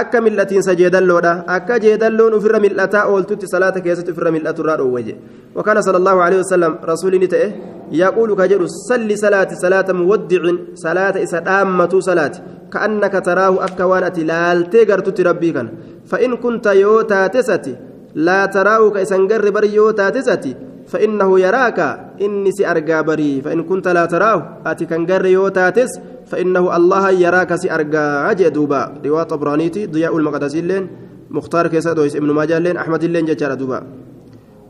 akka 0.00 0.20
mil'atiinsa 0.26 0.78
jeedalloodha. 0.80 1.44
Akka 1.56 1.78
jeedalloon 1.84 2.34
ofirra 2.38 2.64
mil'ataa 2.66 3.06
ooltutti 3.12 3.52
salaata 3.54 3.84
keessatti 3.86 4.12
ofirra 4.14 4.34
mil'aturraa 4.36 4.76
dhoowwaje 4.80 5.14
وكان 5.56 5.82
صلى 5.82 5.96
الله 5.96 6.16
عليه 6.22 6.38
وسلم 6.38 6.72
رسول 6.84 7.12
نتئه 7.20 7.50
يقول 7.92 8.30
كجر 8.40 8.66
صلي 8.66 9.16
صلاة 9.16 9.50
صلاة 9.52 9.88
مودع 9.92 10.42
صلاة 10.74 11.14
إسدامة 11.22 11.92
صلاة 12.00 12.34
كأنك 12.72 13.14
تراه 13.26 13.64
أكوان 13.64 14.02
أتلالتي 14.02 14.84
قرتت 14.88 15.20
ربي 15.20 15.52
كان 15.52 15.68
فإن 16.10 16.36
كنت 16.36 16.66
يوتا 16.66 17.26
تستي 17.26 17.76
لا 18.14 18.46
تراه 18.46 18.90
كإسنقر 18.90 19.50
بر 19.50 19.64
يوتا 19.64 20.10
تستي 20.10 20.52
فإنه 20.88 21.40
يراك 21.40 21.78
إني 22.24 22.50
سأرقى 22.52 22.98
بري 23.04 23.32
فإن 23.44 23.62
كنت 23.68 23.88
لا 23.88 24.04
تراه 24.06 24.38
أتي 24.66 24.84
كنقر 24.90 25.26
يوتا 25.26 25.70
تس 25.70 25.92
فإنه 26.32 26.76
الله 26.76 27.10
يراك 27.10 27.54
سأرقى 27.54 28.30
أجدوبا 28.30 29.04
رواية 29.06 29.22
طبرانيتي 29.22 29.86
ضياء 29.86 30.16
المقدس 30.16 30.54
لين 30.56 30.84
مختار 31.30 31.66
كيسا 31.68 31.92
دويس 31.92 32.16
ابن 32.16 32.30
ماجه 32.30 32.58
لين 32.58 32.76
أحمد 32.76 33.04
لين 33.04 33.24
ججار 33.28 33.54
دوبا. 33.54 33.82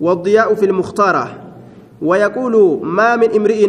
والضياء 0.00 0.54
في 0.54 0.66
المختارة 0.66 1.24
ويقول 2.02 2.80
ما 2.82 3.16
من 3.16 3.30
امرئ 3.38 3.62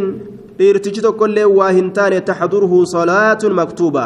ارتجت 0.62 1.06
كل 1.06 1.38
واهنتان 1.40 2.26
تحضره 2.26 2.84
صلاة 2.84 3.42
مكتوبة. 3.44 4.06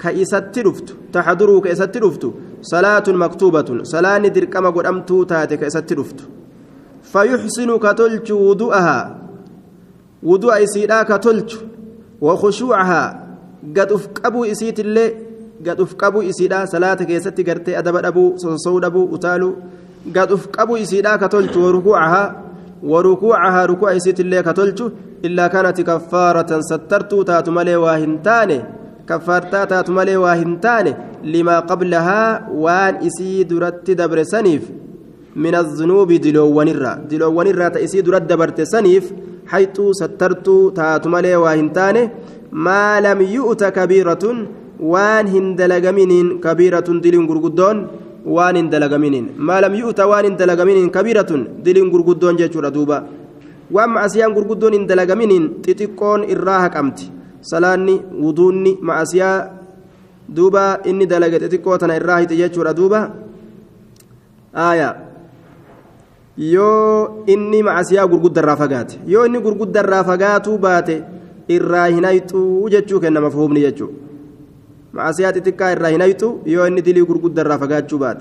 كإسات 0.00 0.58
رفت 0.58 0.96
تحضره 1.12 1.60
كإسات 1.60 1.96
رفت 1.96 2.24
صلاة 2.62 3.06
مكتوبة. 3.08 3.68
صلاة 3.82 4.18
دركما 4.18 4.70
قد 4.70 4.86
أمتو 4.86 5.22
تاتي 5.22 5.56
كإسات 5.56 5.92
رفت 5.92 6.18
فيحسن 7.02 7.76
كتلج 7.76 8.32
وضوءها. 8.32 8.98
وضوء 10.22 10.62
إسيدا 10.64 11.02
كتلج 11.02 11.50
وخشوعها 12.20 13.26
قد 13.76 13.92
أفقبوا 13.92 14.52
إسيت 14.52 14.80
اللي 14.80 15.14
قد 15.66 15.80
أفقبوا 15.80 16.28
إسيدا 16.28 16.64
صلاة 16.64 16.94
كيستي 16.94 17.42
قرتي 17.42 17.78
أدب 17.78 17.96
أبو 17.96 18.36
صوصو 18.36 18.78
أبو 18.78 19.14
أتالو 19.14 19.54
قد 20.16 20.32
أفقبوا 20.32 20.82
إسيدا 20.82 21.16
كتلج 21.16 21.56
وركوعها 21.56 22.42
وركوعها 22.82 23.66
ركوع 23.66 23.96
إسيت 23.96 24.20
اللي 24.20 24.42
كتلج 24.42 24.82
إلا 25.24 25.46
كانت 25.46 25.80
كفارة 25.80 26.60
سترت 26.60 27.14
تات 27.14 27.48
ملي 27.48 27.76
واهنتاني 27.76 28.64
كفارتا 29.08 29.64
تات 29.64 29.90
ملي 29.90 30.16
واهنتاني 30.16 30.96
لما 31.24 31.60
قبلها 31.60 32.48
وان 32.52 32.94
إسيد 33.06 33.52
رت 33.52 33.90
دبر 33.90 34.22
سنيف. 34.22 34.62
من 35.36 35.54
الذنوب 35.54 36.12
دلوان 36.12 36.68
الرا 36.68 36.94
دلوان 37.10 37.46
الرا 37.46 37.68
تأسيد 37.68 38.08
رد 38.10 38.26
دبرت 38.26 38.60
سنيف 38.60 39.12
حيث 39.52 39.76
سترت 40.00 40.46
تات 40.76 41.04
ملي 41.12 41.36
واهنتاني 41.42 42.02
ما 42.66 43.00
لم 43.06 43.20
يؤت 43.36 43.62
كبيرة 43.76 44.24
وان 44.92 45.24
هندلقمين 45.34 46.12
كبيرة 46.44 46.88
دلين 47.04 47.24
غرغدون 47.30 47.76
maa 48.28 49.60
lam 49.60 49.74
yu'ta 49.74 50.06
waan 50.06 50.24
hin 50.24 50.36
dalagaminiin 50.36 50.90
kabiiratun 50.90 51.64
diliin 51.64 51.90
gurguddoon 51.90 52.36
jechuudha 52.36 52.70
duuba 52.70 53.02
waan 53.72 53.90
macasiyaan 53.90 54.34
gurguddoon 54.34 54.72
hin 54.72 54.88
dalagaminiin 54.88 55.62
xixiqqoon 55.64 56.24
irraa 56.34 56.60
haqamti 56.60 57.10
salaanni 57.40 57.94
wuduunni 58.22 58.78
macasiyaa 58.82 59.48
duuba 60.36 60.80
inni 60.84 61.06
dalage 61.06 61.38
xixiqqoo 61.44 61.78
tana 61.78 61.96
irraa 61.96 62.18
hixi 62.20 62.36
jechuudha 62.42 62.76
duuba 62.76 63.00
aayaa 64.54 64.94
yoo 66.38 67.24
inni 67.26 67.62
macasiyaa 67.62 68.06
gurguddarraa 68.06 68.56
fagaate 68.56 69.00
yoo 69.06 69.24
inni 69.26 69.40
gurguddarraa 69.46 70.04
fagaatuu 70.10 70.58
baate 70.58 71.02
irraa 71.56 71.86
hin 71.86 72.04
hayxuu 72.04 72.68
jechuu 72.76 73.00
kennama 73.00 73.30
fuhumni 73.30 73.60
jechuudha. 73.60 74.08
معصيات 74.94 75.38
تكا 75.38 75.72
الراهنيتو 75.72 76.28
يو 76.46 76.66
اني 76.66 76.80
دلي 76.80 77.00
غرغد 77.00 77.38
الرافقات 77.38 77.90
شوبات 77.90 78.20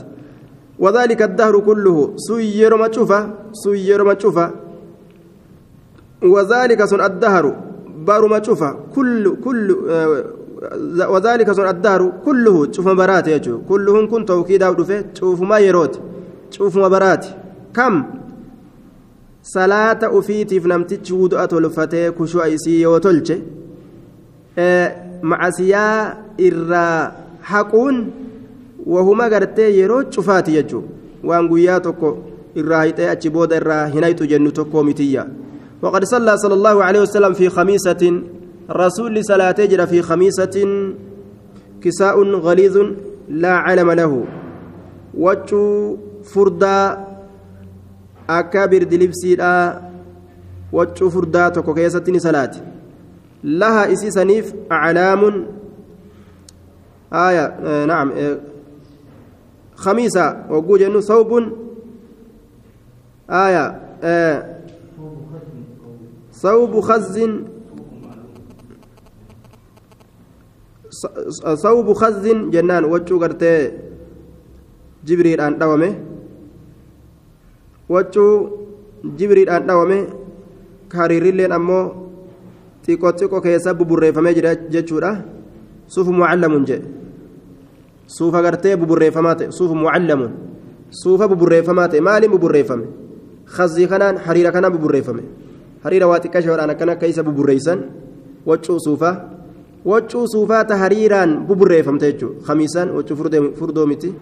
وذلك 0.79 1.21
الدهر 1.21 1.59
كله 1.59 1.97
سير 2.27 2.77
ما 2.77 2.87
تشوفه 2.87 3.19
سير 3.63 4.03
ما 4.03 4.13
تشوفه 4.13 4.51
وذلك 6.33 6.85
سن 6.85 7.01
الدهر 7.09 7.45
بار 8.07 8.27
ما 8.27 8.39
تشوفه 8.39 8.69
كل 8.95 9.35
كل 9.45 9.67
وذلك 11.13 11.51
سن 11.51 11.67
الدهر 11.67 12.01
كله 12.25 12.65
تشوف 12.65 12.87
برات 12.99 13.27
يجو 13.27 13.55
كلهم 13.69 14.09
كنت 14.11 14.27
توكيدا 14.27 14.67
ودفه 14.69 15.01
تشوف 15.01 15.41
ما 15.41 15.57
يروت 15.59 15.93
تشوف 16.51 16.77
كم 17.77 18.03
صلاة 19.43 20.01
أفيتي 20.03 20.59
في 20.59 20.67
نمتي 20.67 21.13
ودؤة 21.13 21.45
تلفتي 21.45 22.11
كشو 22.11 22.41
أيسي 22.41 22.85
وتلجي 22.85 23.37
آه 24.57 25.07
macasiyaa 25.21 26.15
irraa 26.37 27.11
haquun 27.41 28.05
wahuma 28.85 29.29
gartee 29.29 29.71
yeroo 29.79 30.03
cufaati 30.03 30.51
jechuudha 30.51 30.87
waan 31.23 31.47
guyyaa 31.47 31.79
tokko 31.79 32.17
irraa 32.55 32.83
hixee 32.83 33.09
achi 33.09 33.29
booda 33.29 33.57
irraa 33.61 33.85
hin 33.87 34.03
hayxu 34.03 34.27
jennu 34.27 34.51
tokkoo 34.51 34.83
mitiyya 34.83 35.27
وقد 35.81 36.03
صلى 36.03 36.37
صلى 36.37 36.53
الله 36.53 36.83
عليه 36.83 37.01
وسلم 37.01 37.33
في 37.33 37.49
خميسة 37.49 38.21
رسول 38.69 39.25
صلاة 39.25 39.51
تجرى 39.51 39.87
في 39.87 40.01
خميسة 40.01 40.55
كساء 41.81 42.23
غليظ 42.23 42.77
لا 43.29 43.53
علم 43.53 43.91
له 43.91 44.25
وجه 45.13 45.53
فردا 46.23 47.06
أكابر 48.29 48.83
دلبسي 48.83 49.37
وجه 50.73 51.09
فردا 51.09 51.49
تكو 51.49 51.73
كيستني 51.73 52.19
صلاة 52.19 52.51
لها 53.43 53.93
إسي 53.93 54.11
سنيف 54.11 54.53
أعلام 54.71 55.47
آية 57.13 57.45
آه 57.45 57.85
نعم 57.85 58.11
آه 58.11 58.39
خميسة 59.75 60.45
وقول 60.49 60.83
إنه 60.83 60.99
ثوب 60.99 61.31
آية 63.29 63.81
آه 64.03 64.57
ثوب 66.33 66.79
خز 66.79 67.19
ثوب 71.63 71.93
خز 71.93 72.27
جنان 72.27 72.85
وجو 72.85 73.19
قرتي 73.19 73.71
جبريل 75.05 75.41
جبريل 79.19 79.49
أن 79.49 79.65
دومه 79.67 79.99
كاريرين 80.91 81.51
أمو 81.51 82.07
xiqqoo 82.87 83.11
xiqqoo 83.19 83.41
keessa 83.43 83.73
buburreeffamee 83.75 84.33
jira 84.37 84.55
jechuudha 84.73 85.11
suufu 85.93 86.11
mucallamuun 86.19 86.63
jedhe 86.69 86.87
suufa 88.07 88.39
gartee 88.45 88.75
buburreeffamaa 88.81 89.35
ta'e 89.39 89.51
suufu 89.51 89.75
mucallamuun 89.75 90.31
suufa 91.01 91.27
buburreeffamaa 91.27 91.87
ta'e 91.91 92.01
maaliin 92.07 92.31
buburreeffame 92.31 92.85
khazii 93.55 93.87
kanaan 93.91 94.15
hariira 94.25 94.51
kanaan 94.55 94.73
buburreeffame 94.75 95.23
hariira 95.83 96.07
waa 96.07 96.21
xiqqashoodhaan 96.23 96.71
akkana 96.73 96.91
akka 96.95 97.11
isa 97.11 97.27
buburreessan 97.27 97.79
waccuu 98.49 98.79
suufaa 98.87 99.15
waccuu 99.91 100.25
suufaa 100.33 100.63
ta 100.69 100.79
hariiraan 100.83 101.31
buburreeffamte 101.47 102.05
jechuudha 102.11 102.39
khamiisaan 102.47 102.95
waccuu 102.95 103.15
furdoo 103.59 103.85
miti 103.91 104.15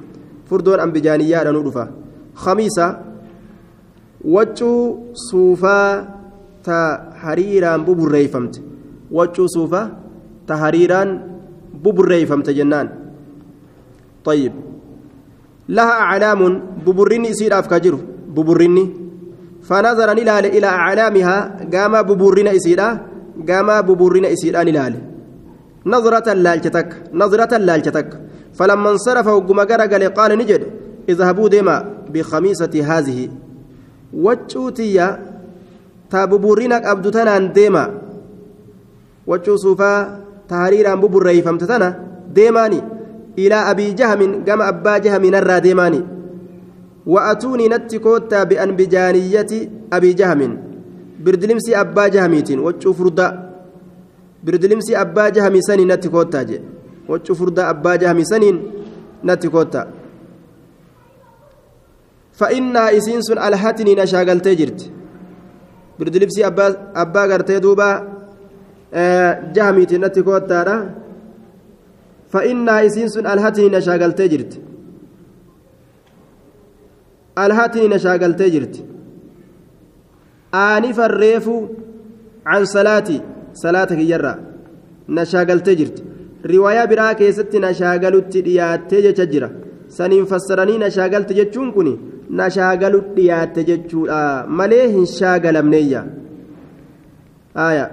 furdoon 0.50 0.80
ambijaaniyyaadhaan 0.86 1.64
dhufa 1.68 1.86
khamiisa 2.44 2.86
waccuu 4.26 5.14
suufaa 5.30 5.90
ta 6.66 6.78
hariiraan 7.24 7.86
buburreeffamte. 7.86 8.60
Waccuu 9.12 9.48
suufa 9.48 9.82
ta 10.48 10.56
hariiraan 10.58 11.10
buburreeffamte 11.84 12.54
jennaan. 12.54 13.06
طيب 14.26 14.54
لها 15.70 15.92
أعلام 15.92 16.62
ببرني 16.86 17.30
يصير 17.30 17.60
أفكاجر 17.60 17.96
ببرني 18.36 18.86
فنظر 19.64 20.14
نلال 20.14 20.46
إلى 20.46 20.68
أعلامها 20.68 21.38
قام 21.74 21.94
ببرنا 22.02 22.52
يصير 22.52 22.82
قام 23.50 23.82
ببرنا 23.82 24.28
يصير 24.28 24.58
نلال 24.64 24.94
نظرة 25.86 26.34
لالتك 26.34 26.90
نظرة 27.14 27.58
لالتك 27.58 28.10
فلما 28.54 28.90
انصرف 28.90 29.28
وقم 29.28 29.60
قال 30.18 30.38
نجد 30.38 30.62
اذهبوا 31.10 31.48
ديما 31.50 31.76
بخميسة 32.14 32.74
هذه 32.90 33.30
waccuutiyya 34.14 35.08
ta 36.10 36.28
buburrina 36.28 36.80
qabdu 36.82 37.12
tanaan 37.12 37.54
deema. 37.54 37.84
Waccuu 39.28 39.58
suufaa 39.58 40.20
ta 40.48 40.56
hariiraan 40.56 41.00
buburreeyfamte 41.02 41.66
tana 41.68 41.96
deemaani. 42.36 42.82
Ilaa 43.36 43.66
abii 43.72 43.94
jahamin 43.94 44.44
gama 44.46 44.66
abbaa 44.68 45.00
jahaminarraa 45.00 45.60
deemaani. 45.62 46.04
Wa'atuunii 47.14 47.70
natti 47.70 48.00
koottaa 48.00 48.46
bi'an 48.46 48.72
bijaaniyyati 48.78 49.70
abii 49.92 50.14
jahamin. 50.14 50.54
Birdilimsi 51.24 51.76
abbaa 51.76 52.10
jahamiitiin 52.10 52.60
waccuu 52.60 52.94
furdaa. 52.94 53.34
Birdilimsi 54.46 54.96
abbaa 54.96 55.30
jahamii 55.32 55.62
sanii 55.62 55.86
natti 55.86 56.10
koottaa 56.10 56.44
jedhe 56.44 56.76
waccuu 57.08 57.36
furdaa 57.36 57.68
abbaa 57.74 57.98
jahamii 57.98 58.26
saniin 58.26 58.58
natti 59.24 59.50
koottaa 59.50 59.86
فإنها 62.40 62.98
إسين 62.98 63.22
سن 63.22 63.38
ألهتني 63.48 63.96
نشاغل 63.96 64.40
تجرت 64.40 64.92
بردلبسي 66.00 66.48
أبا 66.48 66.66
أبا 66.96 67.26
غرتي 67.26 67.60
دوبا 67.60 67.90
آه 68.94 69.52
جهمي 69.56 69.86
تنتي 69.86 70.22
كوتارا. 70.22 70.96
فإنها 72.30 72.86
إسين 72.86 73.08
سن 73.08 73.26
ألهتني 73.28 73.70
نشاغل 73.70 74.12
تجرت 74.20 74.54
ألهتني 77.38 77.88
نشاغل 77.88 78.36
تجرت 78.36 78.76
آنف 80.54 81.00
الريف 81.00 81.50
عن 82.46 82.66
صلاتي 82.66 83.22
صلاتك 83.54 84.00
يرى. 84.00 84.36
نشاغل 85.10 85.60
تجرت 85.60 86.04
رواية 86.46 86.86
براك 86.86 87.22
يست 87.22 87.56
نشاغل 87.56 88.30
تديات 88.30 88.82
تجرت 88.92 89.66
saniin 89.88 90.26
fassaranii 90.26 90.78
na 90.78 90.90
shaagalti 90.92 91.34
jechuun 91.40 91.72
kun 91.74 91.88
na 92.39 92.51
shaagalu 92.57 93.03
dhiyaatte 93.17 93.65
jechuudha 93.71 94.23
malee 94.63 94.87
hin 94.97 95.07
shaagalamneeyya 95.19 96.03
آية 97.57 97.91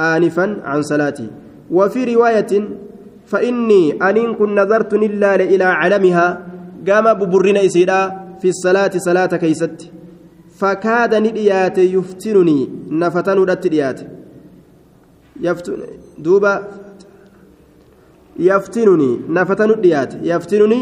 آنفا 0.00 0.60
عن 0.64 0.82
صلاتي 0.82 1.28
وفي 1.70 2.14
رواية 2.14 2.68
فإني 3.26 3.92
أن 3.92 4.34
كن 4.34 4.54
نظرت 4.54 4.94
إلا 4.94 5.34
إلى 5.34 5.64
علمها 5.64 6.46
قام 6.88 7.06
ببرنا 7.14 7.64
إسيدا 7.66 8.00
في 8.40 8.48
الصلاة 8.48 8.90
صلاة 8.96 9.26
كيست 9.26 9.90
فكاد 10.58 11.14
نديات 11.14 11.78
يفتنني 11.78 12.58
نفتن 12.90 13.38
ردت 13.38 14.06
يفتن 15.40 15.76
دوبا 16.18 16.52
yaftinuni 18.38 19.20
nafatanu 19.28 19.74
dhiyaate 19.74 20.16
yaftinuni 20.22 20.78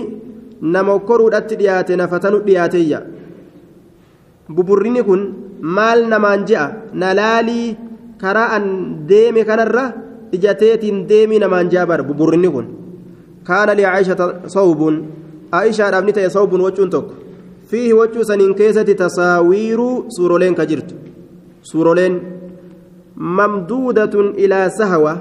nama 0.62 0.94
okkoruudhatti 0.94 1.56
dhiyaate 1.60 1.96
nafatanu 1.96 2.40
dhiyaateeyya 2.46 3.00
buburrini 4.56 5.04
kun 5.04 5.22
maal 5.62 6.08
namaan 6.10 6.46
je'a? 6.46 6.92
Na 6.94 7.14
laalii 7.14 7.78
karaa 8.22 8.50
an 8.58 8.66
deeme 9.08 9.44
kanarra 9.46 9.86
ijateetiin 10.32 11.08
deemii 11.10 11.40
namaan 11.40 11.70
je'a 11.72 11.86
bara. 11.86 12.04
Buburrinni 12.04 12.50
kun 12.52 12.68
kaana 13.44 13.76
licaishata 13.76 14.50
sawbun. 14.56 14.96
Aishaadhaaf 15.52 16.06
ni 16.06 16.14
ta'e 16.14 16.30
sawbun 16.30 16.62
wacuun 16.62 16.90
tokko. 16.90 17.14
Fiihi 17.70 17.94
wacuu 17.94 18.24
saniin 18.24 18.56
keessatti 18.56 18.96
tasaawiiruu 18.96 20.06
suuroleen 20.16 20.56
ka 20.56 20.66
jirtu. 20.66 20.96
Suuroleen 21.62 22.22
mamduudatun 23.16 24.34
ilaa 24.38 24.70
sahawa. 24.70 25.14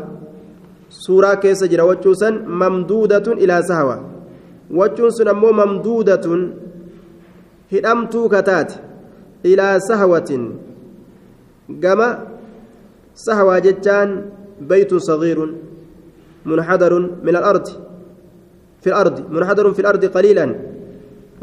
Suuraa 0.89 1.37
keessa 1.37 1.69
jira 1.69 1.85
wachuun 1.85 2.17
san 2.17 2.35
mamduudatun 2.47 3.39
ilaa 3.39 3.63
sahawa 3.63 3.97
wachuun 4.79 5.11
sun 5.11 5.29
ammoo 5.29 5.53
mamduudatun 5.53 6.41
hidhamtuu 7.73 8.29
kataate 8.29 8.79
ilaa 9.43 9.81
sahawatin 9.81 10.43
gama 11.83 12.09
sahawaa 13.27 13.61
jechaan 13.61 14.11
beytun 14.73 15.01
sagiirun 15.11 15.55
munxadarun 16.45 17.07
min 17.23 17.37
alardi 17.37 17.73
في 18.81 18.87
الأرض 18.87 19.31
منحدر 19.31 19.73
في 19.73 19.81
الأرض 19.81 20.05
قليلا 20.05 20.55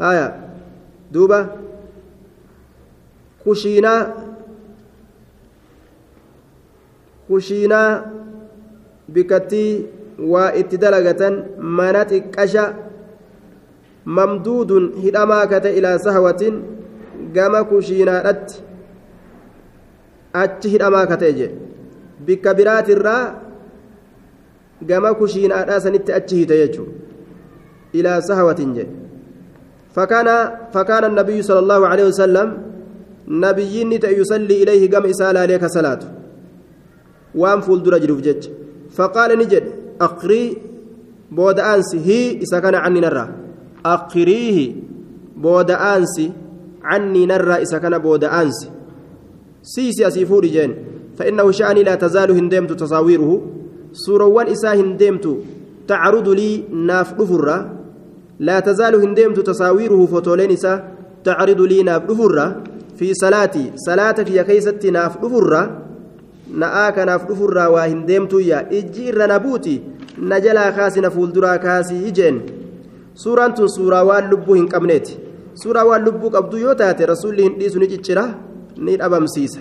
آية 0.00 0.26
دوبة 1.12 1.46
كشينا 3.46 3.94
كشينا 7.30 7.82
itti 10.58 10.74
dalagatan 10.82 11.62
mana 11.62 12.02
xiqqasha 12.02 12.87
hidhamaa 15.02 15.46
kate 15.46 15.76
ilaa 15.78 15.98
sahawatin 15.98 16.62
gama 17.32 17.64
kushiinaadhatti 17.64 18.62
achi 20.32 20.68
hidhamaa 20.68 21.06
kate 21.06 21.32
je 21.32 21.48
bikka 22.26 22.54
biraatirraa 22.54 23.24
gama 24.86 25.14
kushiinaadhaa 25.14 25.80
sanitti 25.80 26.12
achi 26.12 26.36
hite 26.36 26.56
jechu 26.62 26.88
ilaa 27.92 28.20
sahawatin 28.30 28.72
je 28.78 28.86
فكان 29.98 30.28
فكان 30.74 31.04
النبي 31.04 31.42
صلى 31.42 31.58
الله 31.58 31.86
عليه 31.86 32.04
وسلم 32.04 32.48
نبيين 33.28 33.92
يصلي 33.92 34.62
إليه 34.62 34.90
قم 34.90 35.04
إسال 35.06 35.36
عليك 35.36 35.64
صلاة 35.66 35.98
وأن 37.34 37.60
فول 37.60 37.82
درج 37.82 38.04
فقال 38.96 39.30
نجد 39.38 39.64
أقري 40.00 40.44
بود 41.30 41.58
أنسي 41.60 41.98
هي 42.08 42.38
إذا 42.44 42.58
كان 42.60 42.74
عني 42.74 43.00
نرى 43.00 43.47
أقريه 43.94 44.58
بود 45.36 45.70
أنسي 45.70 46.32
عني 46.84 47.26
نرى 47.26 47.54
إذا 47.64 47.78
كان 47.78 47.98
بود 47.98 48.24
أنسي. 48.24 48.68
سيسي 49.62 50.06
أسيفور 50.06 50.46
جين. 50.46 50.74
فإنه 51.18 51.50
شأني 51.50 51.82
لا 51.82 51.94
تزال 51.94 52.30
هندمت 52.30 52.72
تصاويره. 52.72 53.30
سوروان 53.92 54.46
إسا 54.46 54.72
هندمت 54.74 55.26
تعرض 55.88 56.28
لي 56.28 56.64
ناف 56.72 57.14
دفرة 57.14 57.58
لا 58.40 58.60
تزال 58.60 58.94
هندمت 58.94 59.40
تصاويره 59.40 60.06
فوتولين 60.06 60.50
إسا 60.50 60.88
تعرض 61.24 61.60
لي 61.60 61.82
ناف 61.82 62.02
دفرة 62.02 62.62
في 62.98 63.14
صلاتي 63.14 63.72
صلاتك 63.86 64.30
يا 64.30 64.42
كيستي 64.42 64.90
ناف 64.90 65.18
دفرة 65.24 65.88
na'aa 66.48 66.92
kanaaf 66.96 67.26
dhufurraa 67.28 67.68
waa 67.70 67.86
hin 67.86 68.06
deemtuyya 68.06 68.58
ijji 68.78 69.08
irra 69.10 69.26
na 69.26 69.38
buuti 69.38 69.74
na 70.30 70.40
jalaa 70.40 70.72
kaasi 70.72 71.00
na 71.00 71.10
fuulduraa 71.10 71.58
kaasii 71.64 72.08
ijeen 72.08 72.40
suuraan 73.22 73.54
tun 73.58 73.68
suuraa 73.76 74.04
waan 74.08 74.30
lubbuu 74.30 74.54
hin 74.60 74.68
qabneeti 74.74 75.14
suuraa 75.62 75.84
waan 75.90 76.04
lubbuu 76.06 76.30
qabdu 76.36 76.62
yoo 76.64 76.74
taate 76.80 77.06
rasuulli 77.12 77.42
hin 77.46 77.58
dhiisu 77.58 77.78
ni 77.82 77.88
ciccira 77.92 78.24
ni 78.88 78.96
dhabamsiisa 79.00 79.60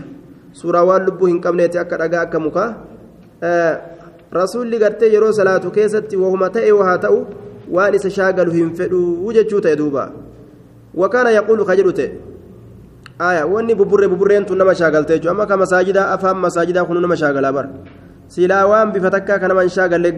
suuraa 0.61 0.83
waan 0.89 1.05
lubbuu 1.09 1.29
hin 1.31 1.41
qabneeti 1.45 1.81
akka 1.83 1.97
dhagaa 2.03 2.21
akka 2.27 2.39
mukaa 2.45 2.69
rasuulli 4.39 4.77
gartee 4.83 5.09
yeroo 5.15 5.31
salaatu 5.39 5.71
keessatti 5.79 6.17
wahuma 6.23 6.49
ta'e 6.59 6.71
haa 6.89 6.97
ta'u 7.07 7.19
waan 7.79 7.95
isa 7.99 8.09
shaagalu 8.19 8.51
hin 8.59 8.71
fedhuu 8.81 9.33
jechuu 9.39 9.61
ta'e 9.67 9.75
duuba 9.81 10.05
wakaana 11.03 11.31
yaquulu 11.37 11.65
ka 11.71 11.75
jedhu 11.81 11.93
ta'e 12.01 12.09
aya 13.29 13.47
wanni 13.53 13.75
buburree 13.81 14.07
buburreen 14.13 14.45
tun 14.45 14.57
nama 14.57 14.77
shaagaltee 14.83 15.17
jechuudha 15.17 15.33
amma 15.33 15.49
ka 15.49 15.57
masaajidaa 15.63 16.07
afaan 16.15 16.37
masaajidaa 16.45 16.85
kun 16.85 17.01
nama 17.01 17.17
shaagalaa 17.23 17.53
bara 17.57 17.69
silaa 18.37 18.65
waan 18.69 18.91
bifa 18.93 19.09
takkaa 19.17 19.39
ka 19.41 19.47
nama 19.47 19.65
hin 19.65 19.73
shaagalle 19.79 20.11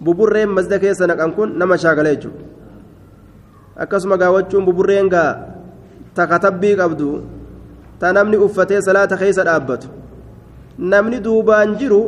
buburreen 0.00 0.50
masjida 0.56 0.78
keessa 0.84 1.06
naqan 1.10 1.32
kun 1.36 1.48
nama 1.58 1.76
shaagalee 1.84 2.14
jechuudha 2.16 2.44
akkasuma 3.84 4.16
gaawwachuun 4.22 4.64
buburreen 4.68 5.08
gaa 5.14 5.30
takatabbii 6.18 6.74
qabdu 6.80 7.08
ta 8.00 8.12
namni 8.12 8.36
uffatee 8.46 8.80
salaata 8.88 9.16
keessa 9.22 9.44
dhaabbatu 9.48 9.88
namni 10.78 11.20
duubaan 11.26 11.74
jiru 11.80 12.00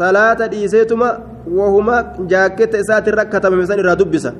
salaata 0.00 0.48
dhiiseetuma 0.52 1.08
wahuma 1.58 1.96
jaakketta 2.34 2.78
isaatiin 2.84 3.16
rakkatamame 3.20 3.66
san 3.70 3.78
irraa 3.84 3.96
dubbisa 4.02 4.32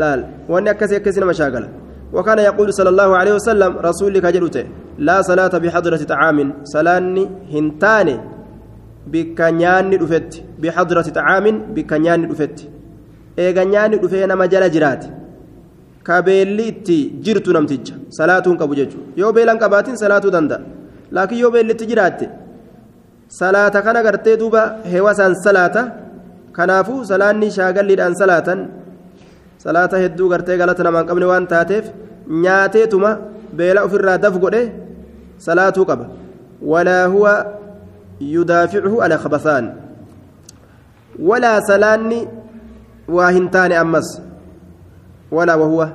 laal 0.00 0.24
wanni 0.48 0.70
akkasii 0.74 0.98
akkasii 1.00 1.20
nama 1.26 1.34
shaagala. 1.42 1.68
وكان 2.12 2.38
يقول 2.38 2.68
صلى 2.72 2.88
الله 2.88 3.10
عليه 3.16 3.34
وسلم 3.38 3.72
رسولك 3.78 4.24
جلوته 4.26 4.64
لا 4.98 5.22
صلاة 5.22 5.54
بحضرة 5.62 6.02
طعام 6.12 6.38
صلاني 6.64 7.24
هنتاني 7.52 8.16
bikka 9.12 9.46
nyaanni 9.60 9.96
dhufetti 10.02 10.38
bixadrati 10.62 11.10
xacaamin 11.10 11.56
bikka 11.74 11.96
nyaanni 12.04 12.26
dhufetti. 12.30 12.64
Eega 13.42 13.62
nyaanni 13.72 13.96
dhufee 14.02 14.26
nama 14.30 14.44
jala 14.52 14.68
jiraate 14.74 15.08
ka 16.06 16.22
beelli 16.26 16.64
itti 16.72 16.96
jirtu 17.24 17.50
namticha 17.56 17.94
salaatuun 18.18 18.56
qabu 18.60 18.74
jechuudha. 18.78 19.06
Yoo 19.20 19.32
beelan 19.36 19.58
qabaatin 19.62 19.96
salaatuu 20.02 20.30
danda'a. 20.36 20.60
Laakiin 21.14 21.40
yoo 21.44 21.50
beelli 21.54 21.72
itti 21.76 21.86
jiraatte 21.90 22.26
salaata 23.40 23.82
kana 23.86 24.00
gartee 24.06 24.36
duuba 24.40 24.62
heewasaan 24.92 25.34
salaata. 25.44 25.82
Kanaafuu 26.56 27.04
salaanni 27.10 27.48
shaagalliidhaan 27.56 28.14
salaatan 28.22 28.60
salaata 29.64 29.96
hedduu 30.02 30.28
gartee 30.32 30.56
galata 30.60 30.82
namaan 30.86 31.06
qabne 31.08 31.26
waan 31.30 31.46
taateef 31.52 31.84
nyaateetuma 32.44 33.10
beela 33.58 33.80
ofirraa 33.86 34.18
daf 34.24 34.34
godhe 34.44 34.62
salaatuu 35.46 35.84
qaba. 35.90 36.04
Walaa 36.72 37.06
huwa. 37.14 37.32
Walaa 41.18 41.60
salaanni 41.60 42.28
waa 43.08 43.30
hin 43.30 43.50
taane 43.50 43.76
ammas 43.76 44.22
walaa 45.30 45.56
wahuwa 45.56 45.90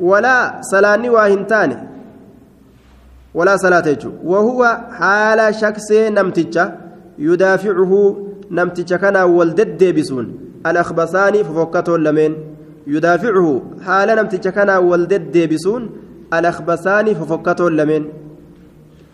walaa 0.00 0.62
salaanni 0.62 1.10
waa 1.10 1.26
hin 1.26 1.46
taane 1.46 1.76
walaa 3.34 3.58
salaata 3.58 3.90
jechuudha 3.94 4.18
wahuwa 4.24 4.68
haala 4.98 5.52
shaksee 5.52 6.10
namticha 6.10 6.72
yudaaficuhu 7.18 8.00
namticha 8.50 8.98
kanaan 8.98 9.30
wal 9.30 9.54
deddeebisuun 9.54 10.32
alakhbasaanii 10.64 11.44
fofokkatoon 11.44 12.02
lameen 12.02 12.36
yudaaficuhu 12.86 13.62
haala 13.86 14.14
namticha 14.14 14.52
kanaan 14.52 14.84
wal 14.88 15.06
deddeebisuun 15.06 15.90
alakhbasaanii 16.30 17.14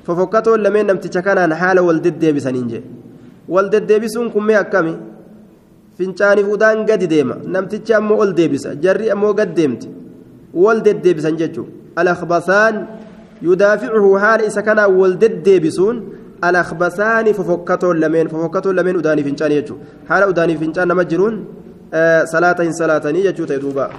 lameen 0.03 0.07
fofokkatoon 0.07 0.63
lameen 0.63 0.87
namticha 0.87 1.23
kanaan 1.23 1.53
haala 1.53 1.83
wal 1.83 2.01
deddeebisaniin 2.01 2.69
jee 2.69 2.83
wal 3.49 3.71
deddeebisuun 3.71 4.31
kummee 4.31 4.57
akkami 4.57 4.97
fincaaniif 5.99 6.49
udaan 6.49 6.87
gadi 6.87 7.07
deema 7.07 7.37
namtichi 7.47 7.95
ammoo 7.95 8.19
ol 8.19 8.33
deebisa 8.33 8.75
jarri 8.75 9.11
ammoo 9.11 9.35
gad 9.35 9.55
deemti 9.57 9.89
wal 10.55 10.81
deddeebisan 10.85 11.37
jechuun 11.37 11.67
alakhbasaan 11.97 12.87
yudaaficuhu 13.43 14.15
haala 14.15 14.45
isa 14.45 14.63
kanaan 14.63 14.97
wal 14.97 15.17
deddeebisuun 15.19 16.03
alakhbasaani 16.41 17.35
fofokkatoon 17.35 18.01
lameen 18.01 18.29
fofokkatoon 18.29 18.77
lameen 18.77 18.97
udaanii 18.97 19.25
fincaanii 19.25 19.55
jechuudha 19.55 19.85
haala 20.09 20.27
udaanii 20.29 20.57
fincaan 20.57 20.89
nama 20.89 21.05
jiruun 21.05 21.47
salaata 22.25 22.63
hin 22.63 22.73
salaatanii 22.75 23.23
jechuu 23.23 23.47
ta'e 23.47 23.61
duuba. 23.61 23.91